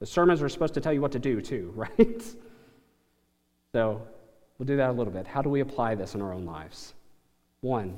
The 0.00 0.06
sermons 0.06 0.42
are 0.42 0.48
supposed 0.48 0.74
to 0.74 0.80
tell 0.80 0.92
you 0.92 1.00
what 1.00 1.12
to 1.12 1.20
do, 1.20 1.40
too, 1.40 1.72
right? 1.76 2.24
so, 3.72 4.02
we'll 4.58 4.66
do 4.66 4.76
that 4.76 4.90
a 4.90 4.92
little 4.92 5.12
bit. 5.12 5.24
How 5.24 5.40
do 5.40 5.48
we 5.48 5.60
apply 5.60 5.94
this 5.94 6.16
in 6.16 6.20
our 6.20 6.32
own 6.32 6.44
lives? 6.44 6.94
One, 7.60 7.96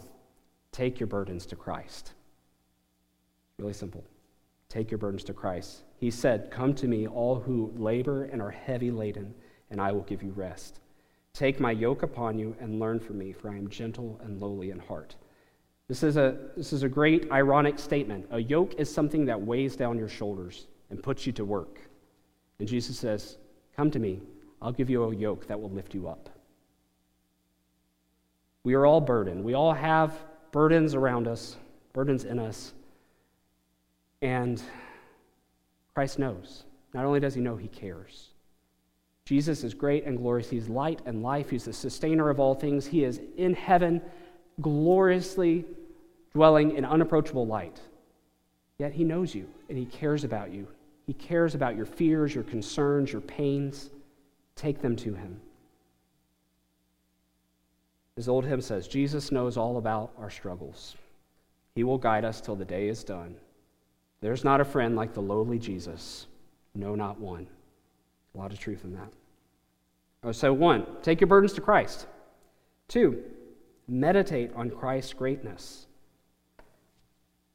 take 0.73 1.01
your 1.01 1.07
burdens 1.07 1.47
to 1.47 1.57
Christ. 1.57 2.13
Really 3.59 3.73
simple. 3.73 4.05
Take 4.69 4.91
your 4.91 4.99
burdens 4.99 5.25
to 5.25 5.33
Christ. 5.33 5.85
He 5.97 6.11
said, 6.11 6.51
Come 6.51 6.75
to 6.75 6.87
me, 6.87 7.09
all 7.09 7.41
who 7.41 7.73
labor 7.79 8.25
and 8.25 8.43
are 8.43 8.51
heavy 8.51 8.91
laden 8.91 9.33
and 9.71 9.81
I 9.81 9.91
will 9.93 10.03
give 10.03 10.23
you 10.23 10.33
rest. 10.33 10.81
Take 11.37 11.61
my 11.61 11.71
yoke 11.71 12.03
upon 12.03 12.39
you 12.39 12.57
and 12.61 12.81
learn 12.81 12.99
from 12.99 13.19
me, 13.19 13.31
for 13.31 13.51
I 13.51 13.59
am 13.59 13.69
gentle 13.69 14.19
and 14.25 14.41
lowly 14.41 14.71
in 14.71 14.79
heart. 14.79 15.17
This 15.87 16.03
is 16.03 16.17
a, 16.17 16.35
this 16.57 16.73
is 16.73 16.83
a 16.83 16.89
great 16.89 17.31
ironic 17.31 17.79
statement. 17.79 18.27
A 18.31 18.39
yoke 18.39 18.73
is 18.79 18.93
something 18.93 19.27
that 19.27 19.39
weighs 19.39 19.77
down 19.77 19.99
your 19.99 20.09
shoulders 20.09 20.67
and 20.89 21.03
puts 21.03 21.27
you 21.27 21.35
to 21.35 21.45
work. 21.45 21.79
And 22.59 22.67
Jesus 22.67 22.99
says, 22.99 23.37
Come 23.77 23.91
to 23.91 23.99
me, 23.99 24.23
I'll 24.63 24.73
give 24.73 24.89
you 24.89 25.05
a 25.05 25.15
yoke 25.15 25.47
that 25.47 25.61
will 25.61 25.69
lift 25.69 25.93
you 25.93 26.09
up. 26.09 26.31
We 28.65 28.73
are 28.73 28.87
all 28.87 29.03
burdened. 29.03 29.45
We 29.45 29.53
all 29.53 29.75
have 29.75 30.19
burdens 30.53 30.95
around 30.95 31.29
us, 31.29 31.59
burdens 31.93 32.25
in 32.25 32.39
us. 32.39 32.73
And 34.23 34.63
Christ 35.93 36.19
knows. 36.19 36.65
Not 36.95 37.05
only 37.05 37.21
does 37.21 37.35
he 37.35 37.43
know, 37.43 37.57
he 37.57 37.69
cares. 37.69 38.31
Jesus 39.27 39.65
is 39.65 39.75
great 39.75 40.05
and 40.07 40.17
glorious. 40.17 40.49
He's 40.49 40.69
light 40.69 41.03
and 41.05 41.23
life. 41.23 41.51
He's 41.51 41.65
the 41.65 41.73
sustainer 41.73 42.31
of 42.31 42.39
all 42.39 42.55
things. 42.55 42.87
He 42.87 43.03
is 43.03 43.21
in 43.37 43.55
heaven, 43.55 44.01
gloriously 44.61 45.65
dwelling 46.33 46.77
in 46.77 46.85
unapproachable 46.85 47.47
light. 47.47 47.81
Yet 48.79 48.93
he 48.93 49.03
knows 49.03 49.35
you 49.35 49.49
and 49.69 49.77
he 49.77 49.85
cares 49.85 50.23
about 50.23 50.53
you. 50.53 50.69
He 51.07 51.13
cares 51.13 51.57
about 51.57 51.77
your 51.77 51.87
fears, 51.87 52.35
your 52.35 52.45
concerns, 52.45 53.13
your 53.13 53.21
pains. 53.21 53.91
Take 54.55 54.81
them 54.81 54.95
to 54.97 55.15
him. 55.15 55.41
His 58.15 58.29
old 58.29 58.45
hymn 58.45 58.61
says 58.61 58.87
Jesus 58.87 59.33
knows 59.33 59.57
all 59.57 59.77
about 59.77 60.13
our 60.19 60.31
struggles. 60.31 60.95
He 61.75 61.83
will 61.83 61.99
guide 61.99 62.25
us 62.25 62.41
till 62.41 62.57
the 62.57 62.65
day 62.65 62.89
is 62.89 63.03
done. 63.03 63.35
There's 64.21 64.45
not 64.45 64.61
a 64.61 64.65
friend 64.65 64.95
like 64.95 65.15
the 65.15 65.21
lowly 65.21 65.59
Jesus, 65.59 66.27
no, 66.75 66.95
not 66.95 67.21
one. 67.21 67.49
A 68.37 68.39
lot 68.39 68.53
of 68.53 68.59
truth 68.59 68.85
in 68.85 68.93
that. 68.95 69.13
Oh, 70.23 70.33
so, 70.33 70.53
one, 70.53 70.87
take 71.03 71.21
your 71.21 71.29
burdens 71.29 71.55
to 71.55 71.61
Christ. 71.61 72.07
Two, 72.87 73.23
meditate 73.89 74.53
on 74.55 74.71
Christ's 74.71 75.15
greatness. 75.15 75.87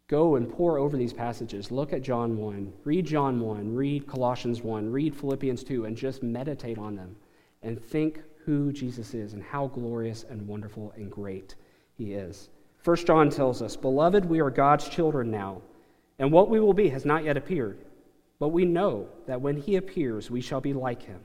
Go 0.07 0.35
and 0.35 0.49
pore 0.49 0.77
over 0.77 0.97
these 0.97 1.13
passages. 1.13 1.71
Look 1.71 1.93
at 1.93 2.01
John 2.01 2.35
1. 2.35 2.73
Read 2.83 3.05
John 3.05 3.39
1. 3.39 3.75
Read 3.75 4.07
Colossians 4.07 4.61
1. 4.61 4.91
Read 4.91 5.15
Philippians 5.15 5.63
2 5.63 5.85
and 5.85 5.95
just 5.95 6.23
meditate 6.23 6.77
on 6.77 6.95
them 6.95 7.15
and 7.61 7.81
think 7.81 8.21
who 8.43 8.73
Jesus 8.73 9.13
is 9.13 9.33
and 9.33 9.43
how 9.43 9.67
glorious 9.67 10.25
and 10.29 10.47
wonderful 10.47 10.93
and 10.95 11.11
great 11.11 11.55
he 11.93 12.13
is. 12.13 12.49
First 12.79 13.05
John 13.05 13.29
tells 13.29 13.61
us, 13.61 13.75
Beloved, 13.75 14.25
we 14.25 14.41
are 14.41 14.49
God's 14.49 14.89
children 14.89 15.29
now, 15.29 15.61
and 16.17 16.31
what 16.31 16.49
we 16.49 16.59
will 16.59 16.73
be 16.73 16.89
has 16.89 17.05
not 17.05 17.23
yet 17.23 17.37
appeared. 17.37 17.77
But 18.41 18.47
we 18.47 18.65
know 18.65 19.08
that 19.27 19.39
when 19.39 19.56
he 19.56 19.75
appears, 19.75 20.32
we 20.32 20.41
shall 20.41 20.62
be 20.62 20.73
like 20.73 21.04
him, 21.04 21.19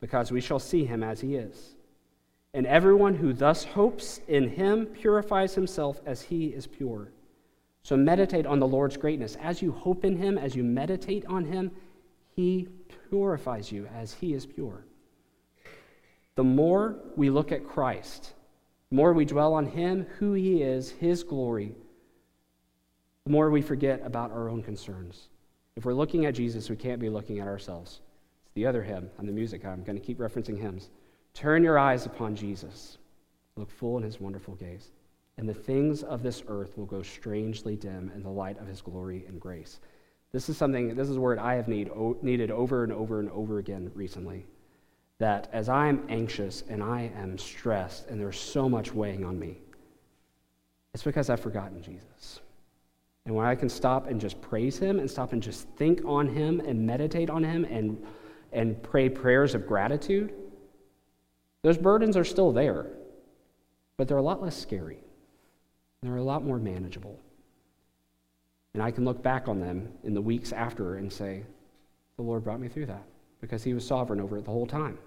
because 0.00 0.30
we 0.30 0.40
shall 0.40 0.60
see 0.60 0.84
him 0.84 1.02
as 1.02 1.20
he 1.20 1.34
is. 1.34 1.74
And 2.54 2.64
everyone 2.64 3.16
who 3.16 3.32
thus 3.32 3.64
hopes 3.64 4.20
in 4.28 4.50
him 4.50 4.86
purifies 4.86 5.56
himself 5.56 6.00
as 6.06 6.22
he 6.22 6.46
is 6.46 6.68
pure. 6.68 7.10
So 7.82 7.96
meditate 7.96 8.46
on 8.46 8.60
the 8.60 8.68
Lord's 8.68 8.96
greatness. 8.96 9.36
As 9.42 9.62
you 9.62 9.72
hope 9.72 10.04
in 10.04 10.16
him, 10.16 10.38
as 10.38 10.54
you 10.54 10.62
meditate 10.62 11.26
on 11.26 11.44
him, 11.44 11.72
he 12.36 12.68
purifies 13.10 13.72
you 13.72 13.88
as 13.92 14.12
he 14.12 14.32
is 14.32 14.46
pure. 14.46 14.84
The 16.36 16.44
more 16.44 16.94
we 17.16 17.30
look 17.30 17.50
at 17.50 17.66
Christ, 17.66 18.32
the 18.90 18.96
more 18.96 19.12
we 19.12 19.24
dwell 19.24 19.54
on 19.54 19.66
him, 19.66 20.06
who 20.20 20.34
he 20.34 20.62
is, 20.62 20.92
his 20.92 21.24
glory, 21.24 21.74
the 23.24 23.32
more 23.32 23.50
we 23.50 23.60
forget 23.60 24.02
about 24.04 24.30
our 24.30 24.48
own 24.48 24.62
concerns. 24.62 25.30
If 25.76 25.84
we're 25.84 25.94
looking 25.94 26.24
at 26.24 26.34
Jesus, 26.34 26.70
we 26.70 26.76
can't 26.76 27.00
be 27.00 27.08
looking 27.08 27.40
at 27.40 27.48
ourselves. 27.48 28.00
It's 28.44 28.54
the 28.54 28.66
other 28.66 28.82
hymn 28.82 29.10
on 29.18 29.26
the 29.26 29.32
music. 29.32 29.64
I'm 29.64 29.82
going 29.82 29.98
to 29.98 30.04
keep 30.04 30.18
referencing 30.18 30.60
hymns. 30.60 30.90
Turn 31.34 31.64
your 31.64 31.78
eyes 31.78 32.06
upon 32.06 32.36
Jesus. 32.36 32.98
Look 33.56 33.70
full 33.70 33.96
in 33.96 34.04
his 34.04 34.20
wonderful 34.20 34.54
gaze. 34.54 34.92
And 35.36 35.48
the 35.48 35.54
things 35.54 36.04
of 36.04 36.22
this 36.22 36.44
earth 36.46 36.78
will 36.78 36.86
go 36.86 37.02
strangely 37.02 37.74
dim 37.74 38.12
in 38.14 38.22
the 38.22 38.30
light 38.30 38.58
of 38.60 38.68
his 38.68 38.80
glory 38.80 39.24
and 39.26 39.40
grace. 39.40 39.80
This 40.30 40.48
is 40.48 40.56
something, 40.56 40.94
this 40.94 41.08
is 41.08 41.16
a 41.16 41.20
word 41.20 41.40
I 41.40 41.54
have 41.54 41.66
need, 41.66 41.90
needed 42.22 42.52
over 42.52 42.84
and 42.84 42.92
over 42.92 43.18
and 43.18 43.30
over 43.30 43.58
again 43.58 43.90
recently. 43.94 44.46
That 45.18 45.48
as 45.52 45.68
I'm 45.68 46.04
anxious 46.08 46.62
and 46.68 46.84
I 46.84 47.10
am 47.16 47.36
stressed 47.36 48.08
and 48.08 48.20
there's 48.20 48.38
so 48.38 48.68
much 48.68 48.94
weighing 48.94 49.24
on 49.24 49.38
me, 49.38 49.58
it's 50.92 51.02
because 51.02 51.30
I've 51.30 51.40
forgotten 51.40 51.82
Jesus. 51.82 52.40
And 53.26 53.34
when 53.34 53.46
I 53.46 53.54
can 53.54 53.68
stop 53.68 54.06
and 54.06 54.20
just 54.20 54.40
praise 54.40 54.78
Him 54.78 54.98
and 54.98 55.10
stop 55.10 55.32
and 55.32 55.42
just 55.42 55.66
think 55.76 56.02
on 56.04 56.28
Him 56.28 56.60
and 56.60 56.86
meditate 56.86 57.30
on 57.30 57.42
Him 57.42 57.64
and, 57.64 58.02
and 58.52 58.82
pray 58.82 59.08
prayers 59.08 59.54
of 59.54 59.66
gratitude, 59.66 60.32
those 61.62 61.78
burdens 61.78 62.16
are 62.16 62.24
still 62.24 62.52
there, 62.52 62.86
but 63.96 64.08
they're 64.08 64.18
a 64.18 64.22
lot 64.22 64.42
less 64.42 64.56
scary. 64.56 64.98
They're 66.02 66.16
a 66.16 66.22
lot 66.22 66.44
more 66.44 66.58
manageable. 66.58 67.18
And 68.74 68.82
I 68.82 68.90
can 68.90 69.04
look 69.04 69.22
back 69.22 69.48
on 69.48 69.60
them 69.60 69.88
in 70.02 70.12
the 70.12 70.20
weeks 70.20 70.52
after 70.52 70.96
and 70.96 71.10
say, 71.10 71.44
the 72.16 72.22
Lord 72.22 72.44
brought 72.44 72.60
me 72.60 72.68
through 72.68 72.86
that 72.86 73.04
because 73.40 73.64
He 73.64 73.72
was 73.72 73.86
sovereign 73.86 74.20
over 74.20 74.36
it 74.36 74.44
the 74.44 74.50
whole 74.50 74.66
time. 74.66 74.98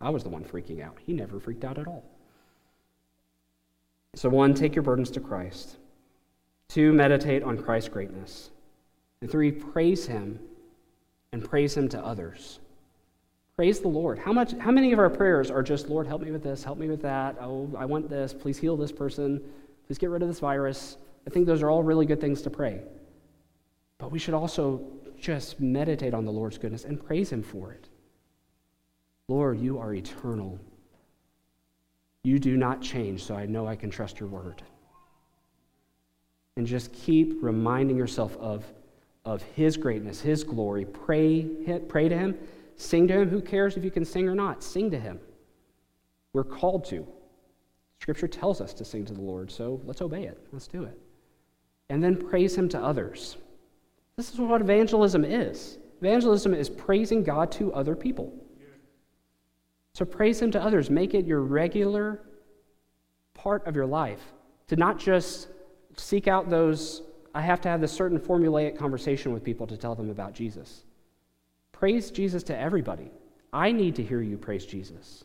I 0.00 0.10
was 0.10 0.22
the 0.22 0.28
one 0.28 0.44
freaking 0.44 0.82
out. 0.82 0.96
He 1.04 1.12
never 1.12 1.40
freaked 1.40 1.64
out 1.64 1.78
at 1.78 1.86
all. 1.86 2.04
So, 4.14 4.28
one, 4.28 4.54
take 4.54 4.74
your 4.74 4.82
burdens 4.82 5.10
to 5.12 5.20
Christ. 5.20 5.77
Two, 6.68 6.92
meditate 6.92 7.42
on 7.42 7.56
Christ's 7.56 7.88
greatness. 7.88 8.50
And 9.20 9.30
three, 9.30 9.50
praise 9.50 10.06
him 10.06 10.38
and 11.32 11.42
praise 11.42 11.76
him 11.76 11.88
to 11.88 12.04
others. 12.04 12.60
Praise 13.56 13.80
the 13.80 13.88
Lord. 13.88 14.18
How, 14.18 14.32
much, 14.32 14.52
how 14.58 14.70
many 14.70 14.92
of 14.92 14.98
our 14.98 15.10
prayers 15.10 15.50
are 15.50 15.62
just, 15.62 15.88
Lord, 15.88 16.06
help 16.06 16.22
me 16.22 16.30
with 16.30 16.42
this, 16.42 16.62
help 16.62 16.78
me 16.78 16.88
with 16.88 17.02
that, 17.02 17.36
oh, 17.40 17.70
I 17.76 17.86
want 17.86 18.08
this, 18.08 18.32
please 18.32 18.58
heal 18.58 18.76
this 18.76 18.92
person, 18.92 19.42
please 19.86 19.98
get 19.98 20.10
rid 20.10 20.22
of 20.22 20.28
this 20.28 20.40
virus? 20.40 20.98
I 21.26 21.30
think 21.30 21.46
those 21.46 21.62
are 21.62 21.70
all 21.70 21.82
really 21.82 22.06
good 22.06 22.20
things 22.20 22.42
to 22.42 22.50
pray. 22.50 22.82
But 23.98 24.12
we 24.12 24.18
should 24.18 24.34
also 24.34 24.82
just 25.18 25.58
meditate 25.58 26.14
on 26.14 26.24
the 26.24 26.30
Lord's 26.30 26.58
goodness 26.58 26.84
and 26.84 27.04
praise 27.04 27.32
him 27.32 27.42
for 27.42 27.72
it. 27.72 27.88
Lord, 29.26 29.58
you 29.58 29.78
are 29.78 29.92
eternal. 29.92 30.58
You 32.22 32.38
do 32.38 32.56
not 32.56 32.80
change, 32.80 33.24
so 33.24 33.34
I 33.34 33.46
know 33.46 33.66
I 33.66 33.74
can 33.74 33.90
trust 33.90 34.20
your 34.20 34.28
word 34.28 34.62
and 36.58 36.66
just 36.66 36.92
keep 36.92 37.38
reminding 37.40 37.96
yourself 37.96 38.36
of, 38.38 38.64
of 39.24 39.40
His 39.42 39.76
greatness, 39.76 40.20
His 40.20 40.42
glory. 40.42 40.84
Pray, 40.84 41.44
pray 41.86 42.08
to 42.08 42.18
Him. 42.18 42.36
Sing 42.76 43.06
to 43.06 43.14
Him. 43.14 43.30
Who 43.30 43.40
cares 43.40 43.76
if 43.76 43.84
you 43.84 43.92
can 43.92 44.04
sing 44.04 44.28
or 44.28 44.34
not? 44.34 44.64
Sing 44.64 44.90
to 44.90 44.98
Him. 44.98 45.20
We're 46.32 46.42
called 46.42 46.84
to. 46.86 47.06
Scripture 48.00 48.26
tells 48.26 48.60
us 48.60 48.74
to 48.74 48.84
sing 48.84 49.04
to 49.04 49.14
the 49.14 49.20
Lord, 49.20 49.52
so 49.52 49.80
let's 49.84 50.02
obey 50.02 50.24
it. 50.24 50.36
Let's 50.52 50.66
do 50.66 50.82
it. 50.82 50.98
and 51.90 52.02
then 52.02 52.16
praise 52.16 52.56
Him 52.56 52.68
to 52.70 52.78
others. 52.78 53.36
This 54.16 54.32
is 54.32 54.38
what 54.38 54.60
evangelism 54.60 55.24
is. 55.24 55.78
Evangelism 56.00 56.54
is 56.54 56.68
praising 56.68 57.22
God 57.22 57.52
to 57.52 57.72
other 57.72 57.94
people. 57.94 58.32
So 59.94 60.04
praise 60.04 60.42
Him 60.42 60.50
to 60.50 60.62
others. 60.62 60.90
Make 60.90 61.14
it 61.14 61.24
your 61.24 61.40
regular 61.40 62.20
part 63.32 63.64
of 63.66 63.76
your 63.76 63.86
life. 63.86 64.20
To 64.68 64.76
not 64.76 64.98
just 64.98 65.48
seek 65.98 66.28
out 66.28 66.48
those, 66.48 67.02
I 67.34 67.42
have 67.42 67.60
to 67.62 67.68
have 67.68 67.80
this 67.80 67.92
certain 67.92 68.18
formulaic 68.18 68.78
conversation 68.78 69.32
with 69.32 69.44
people 69.44 69.66
to 69.66 69.76
tell 69.76 69.94
them 69.94 70.10
about 70.10 70.34
Jesus. 70.34 70.84
Praise 71.72 72.10
Jesus 72.10 72.42
to 72.44 72.58
everybody. 72.58 73.10
I 73.52 73.72
need 73.72 73.94
to 73.96 74.02
hear 74.02 74.20
you 74.20 74.36
praise 74.36 74.66
Jesus 74.66 75.24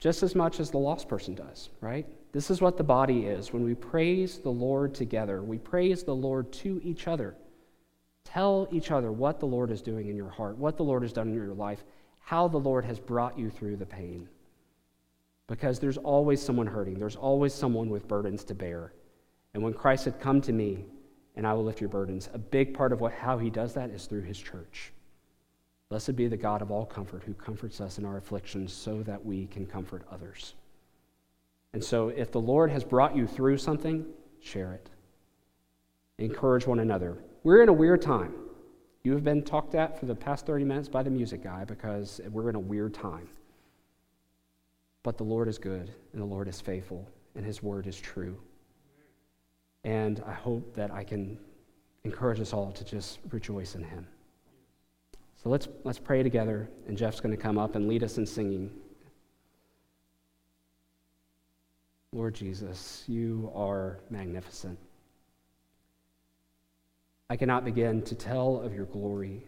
just 0.00 0.22
as 0.22 0.34
much 0.34 0.60
as 0.60 0.70
the 0.70 0.78
lost 0.78 1.08
person 1.08 1.34
does, 1.34 1.70
right? 1.80 2.06
This 2.32 2.50
is 2.50 2.60
what 2.60 2.76
the 2.76 2.84
body 2.84 3.26
is. 3.26 3.52
When 3.52 3.64
we 3.64 3.74
praise 3.74 4.38
the 4.38 4.50
Lord 4.50 4.94
together, 4.94 5.42
we 5.42 5.58
praise 5.58 6.02
the 6.02 6.14
Lord 6.14 6.52
to 6.54 6.80
each 6.84 7.08
other. 7.08 7.34
Tell 8.24 8.68
each 8.70 8.90
other 8.90 9.10
what 9.10 9.40
the 9.40 9.46
Lord 9.46 9.70
is 9.70 9.80
doing 9.80 10.08
in 10.08 10.16
your 10.16 10.28
heart, 10.28 10.58
what 10.58 10.76
the 10.76 10.84
Lord 10.84 11.02
has 11.02 11.12
done 11.12 11.28
in 11.28 11.34
your 11.34 11.54
life, 11.54 11.84
how 12.20 12.46
the 12.46 12.58
Lord 12.58 12.84
has 12.84 12.98
brought 12.98 13.38
you 13.38 13.48
through 13.48 13.76
the 13.76 13.86
pain. 13.86 14.28
Because 15.46 15.78
there's 15.78 15.96
always 15.98 16.42
someone 16.42 16.66
hurting, 16.66 16.98
there's 16.98 17.16
always 17.16 17.54
someone 17.54 17.88
with 17.88 18.08
burdens 18.08 18.44
to 18.44 18.54
bear. 18.54 18.92
And 19.56 19.64
when 19.64 19.72
Christ 19.72 20.04
said, 20.04 20.20
Come 20.20 20.42
to 20.42 20.52
me, 20.52 20.84
and 21.34 21.46
I 21.46 21.54
will 21.54 21.64
lift 21.64 21.80
your 21.80 21.88
burdens, 21.88 22.28
a 22.34 22.38
big 22.38 22.74
part 22.74 22.92
of 22.92 23.00
what, 23.00 23.14
how 23.14 23.38
he 23.38 23.48
does 23.48 23.72
that 23.72 23.88
is 23.88 24.04
through 24.04 24.20
his 24.20 24.38
church. 24.38 24.92
Blessed 25.88 26.14
be 26.14 26.28
the 26.28 26.36
God 26.36 26.60
of 26.60 26.70
all 26.70 26.84
comfort 26.84 27.22
who 27.22 27.32
comforts 27.32 27.80
us 27.80 27.96
in 27.96 28.04
our 28.04 28.18
afflictions 28.18 28.70
so 28.70 29.02
that 29.04 29.24
we 29.24 29.46
can 29.46 29.64
comfort 29.64 30.02
others. 30.12 30.52
And 31.72 31.82
so, 31.82 32.10
if 32.10 32.30
the 32.30 32.40
Lord 32.40 32.70
has 32.70 32.84
brought 32.84 33.16
you 33.16 33.26
through 33.26 33.56
something, 33.56 34.04
share 34.40 34.74
it. 34.74 34.90
Encourage 36.18 36.66
one 36.66 36.80
another. 36.80 37.16
We're 37.42 37.62
in 37.62 37.70
a 37.70 37.72
weird 37.72 38.02
time. 38.02 38.34
You 39.04 39.12
have 39.12 39.24
been 39.24 39.42
talked 39.42 39.74
at 39.74 39.98
for 39.98 40.04
the 40.04 40.14
past 40.14 40.44
30 40.44 40.66
minutes 40.66 40.90
by 40.90 41.02
the 41.02 41.08
music 41.08 41.42
guy 41.42 41.64
because 41.64 42.20
we're 42.30 42.50
in 42.50 42.56
a 42.56 42.60
weird 42.60 42.92
time. 42.92 43.30
But 45.02 45.16
the 45.16 45.24
Lord 45.24 45.48
is 45.48 45.56
good, 45.56 45.90
and 46.12 46.20
the 46.20 46.26
Lord 46.26 46.46
is 46.46 46.60
faithful, 46.60 47.08
and 47.34 47.46
his 47.46 47.62
word 47.62 47.86
is 47.86 47.98
true. 47.98 48.36
And 49.86 50.20
I 50.26 50.32
hope 50.32 50.74
that 50.74 50.90
I 50.90 51.04
can 51.04 51.38
encourage 52.02 52.40
us 52.40 52.52
all 52.52 52.72
to 52.72 52.84
just 52.84 53.20
rejoice 53.30 53.76
in 53.76 53.84
him. 53.84 54.04
So 55.40 55.48
let's, 55.48 55.68
let's 55.84 56.00
pray 56.00 56.24
together, 56.24 56.68
and 56.88 56.98
Jeff's 56.98 57.20
going 57.20 57.34
to 57.34 57.40
come 57.40 57.56
up 57.56 57.76
and 57.76 57.86
lead 57.86 58.02
us 58.02 58.18
in 58.18 58.26
singing. 58.26 58.68
Lord 62.12 62.34
Jesus, 62.34 63.04
you 63.06 63.48
are 63.54 64.00
magnificent. 64.10 64.76
I 67.30 67.36
cannot 67.36 67.64
begin 67.64 68.02
to 68.02 68.16
tell 68.16 68.60
of 68.60 68.74
your 68.74 68.86
glory, 68.86 69.44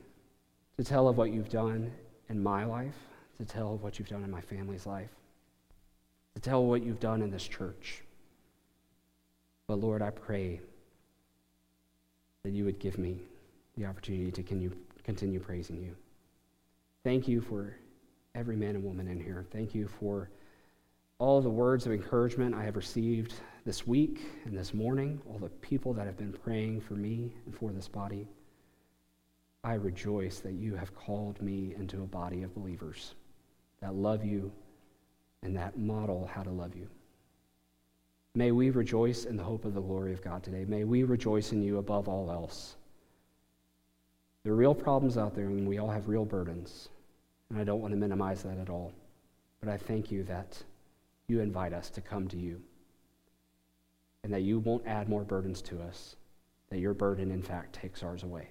to 0.77 0.85
tell 0.85 1.09
of 1.09 1.17
what 1.17 1.33
you've 1.33 1.49
done 1.49 1.91
in 2.29 2.41
my 2.41 2.65
life, 2.65 2.97
to 3.39 3.45
tell 3.45 3.75
of 3.75 3.83
what 3.83 3.99
you've 3.99 4.09
done 4.09 4.23
in 4.23 4.31
my 4.31 4.41
family's 4.41 4.87
life, 4.87 5.11
to 6.37 6.41
tell 6.41 6.65
what 6.65 6.85
you've 6.85 7.01
done 7.01 7.23
in 7.23 7.31
this 7.33 7.49
church. 7.49 8.05
But 9.69 9.81
Lord, 9.81 10.03
I 10.03 10.11
pray 10.11 10.61
that 12.43 12.51
you 12.51 12.65
would 12.65 12.81
give 12.81 12.99
me 12.99 13.21
the 13.77 13.85
opportunity 13.85 14.33
to 14.33 14.43
continue 15.05 15.41
praising 15.41 15.81
you. 15.81 15.95
Thank 17.05 17.29
you 17.29 17.41
for 17.41 17.77
every 18.35 18.57
man 18.57 18.75
and 18.75 18.83
woman 18.83 19.07
in 19.07 19.21
here. 19.21 19.47
Thank 19.53 19.75
you 19.75 19.87
for 19.87 20.31
all 21.19 21.41
the 21.41 21.51
words 21.51 21.85
of 21.85 21.93
encouragement 21.93 22.55
I 22.55 22.65
have 22.65 22.77
received 22.77 23.35
this 23.65 23.87
week 23.87 24.23
and 24.45 24.57
this 24.57 24.73
morning, 24.73 25.21
all 25.29 25.39
the 25.39 25.49
people 25.49 25.93
that 25.95 26.07
have 26.07 26.17
been 26.17 26.33
praying 26.33 26.81
for 26.81 26.95
me 26.95 27.35
and 27.45 27.55
for 27.55 27.71
this 27.71 27.89
body. 27.89 28.27
I 29.65 29.75
rejoice 29.75 30.39
that 30.41 30.53
you 30.53 30.77
have 30.77 30.95
called 30.95 31.43
me 31.43 31.75
into 31.77 32.03
a 32.03 32.07
body 32.07 32.43
of 32.43 32.55
believers 32.55 33.15
that 33.81 33.95
love 33.95 34.25
you 34.25 34.51
and 35.43 35.57
that 35.57 35.79
model 35.79 36.31
how 36.33 36.43
to 36.43 36.51
love 36.51 36.75
you. 36.75 36.89
May 38.39 38.53
we 38.53 38.71
rejoice 38.71 39.25
in 39.25 39.37
the 39.37 39.43
hope 39.43 39.65
of 39.65 39.75
the 39.75 39.81
glory 39.81 40.13
of 40.13 40.23
God 40.23 40.45
today. 40.45 40.65
May 40.65 40.85
we 40.85 41.03
rejoice 41.03 41.51
in 41.51 41.61
you 41.61 41.79
above 41.79 42.07
all 42.07 42.31
else. 42.31 42.77
There 44.45 44.53
are 44.53 44.57
real 44.57 44.77
problems 44.77 45.19
out 45.19 45.35
there, 45.35 45.47
and 45.47 45.67
we 45.67 45.79
all 45.79 45.91
have 45.91 46.09
real 46.09 46.25
burdens. 46.25 46.89
And 47.51 47.59
I 47.59 47.65
don't 47.65 47.81
want 47.81 47.91
to 47.95 47.99
minimize 47.99 48.45
that 48.45 48.57
at 48.59 48.71
all. 48.71 48.93
But 49.59 49.71
I 49.71 49.77
thank 49.77 50.13
you 50.13 50.23
that 50.23 50.57
you 51.27 51.41
invite 51.41 51.73
us 51.73 51.91
to 51.91 52.01
come 52.01 52.29
to 52.29 52.37
you 52.37 52.63
and 54.23 54.33
that 54.33 54.43
you 54.43 54.61
won't 54.61 54.87
add 54.87 55.09
more 55.09 55.25
burdens 55.25 55.61
to 55.63 55.83
us, 55.83 56.15
that 56.71 56.79
your 56.79 56.95
burden, 56.95 57.33
in 57.33 57.43
fact, 57.43 57.73
takes 57.73 58.05
ours 58.05 58.23
away. 58.23 58.51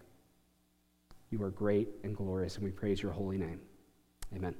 You 1.31 1.41
are 1.43 1.51
great 1.51 1.87
and 2.03 2.13
glorious, 2.13 2.55
and 2.55 2.65
we 2.65 2.71
praise 2.71 3.01
your 3.01 3.13
holy 3.13 3.37
name. 3.37 3.61
Amen. 4.35 4.53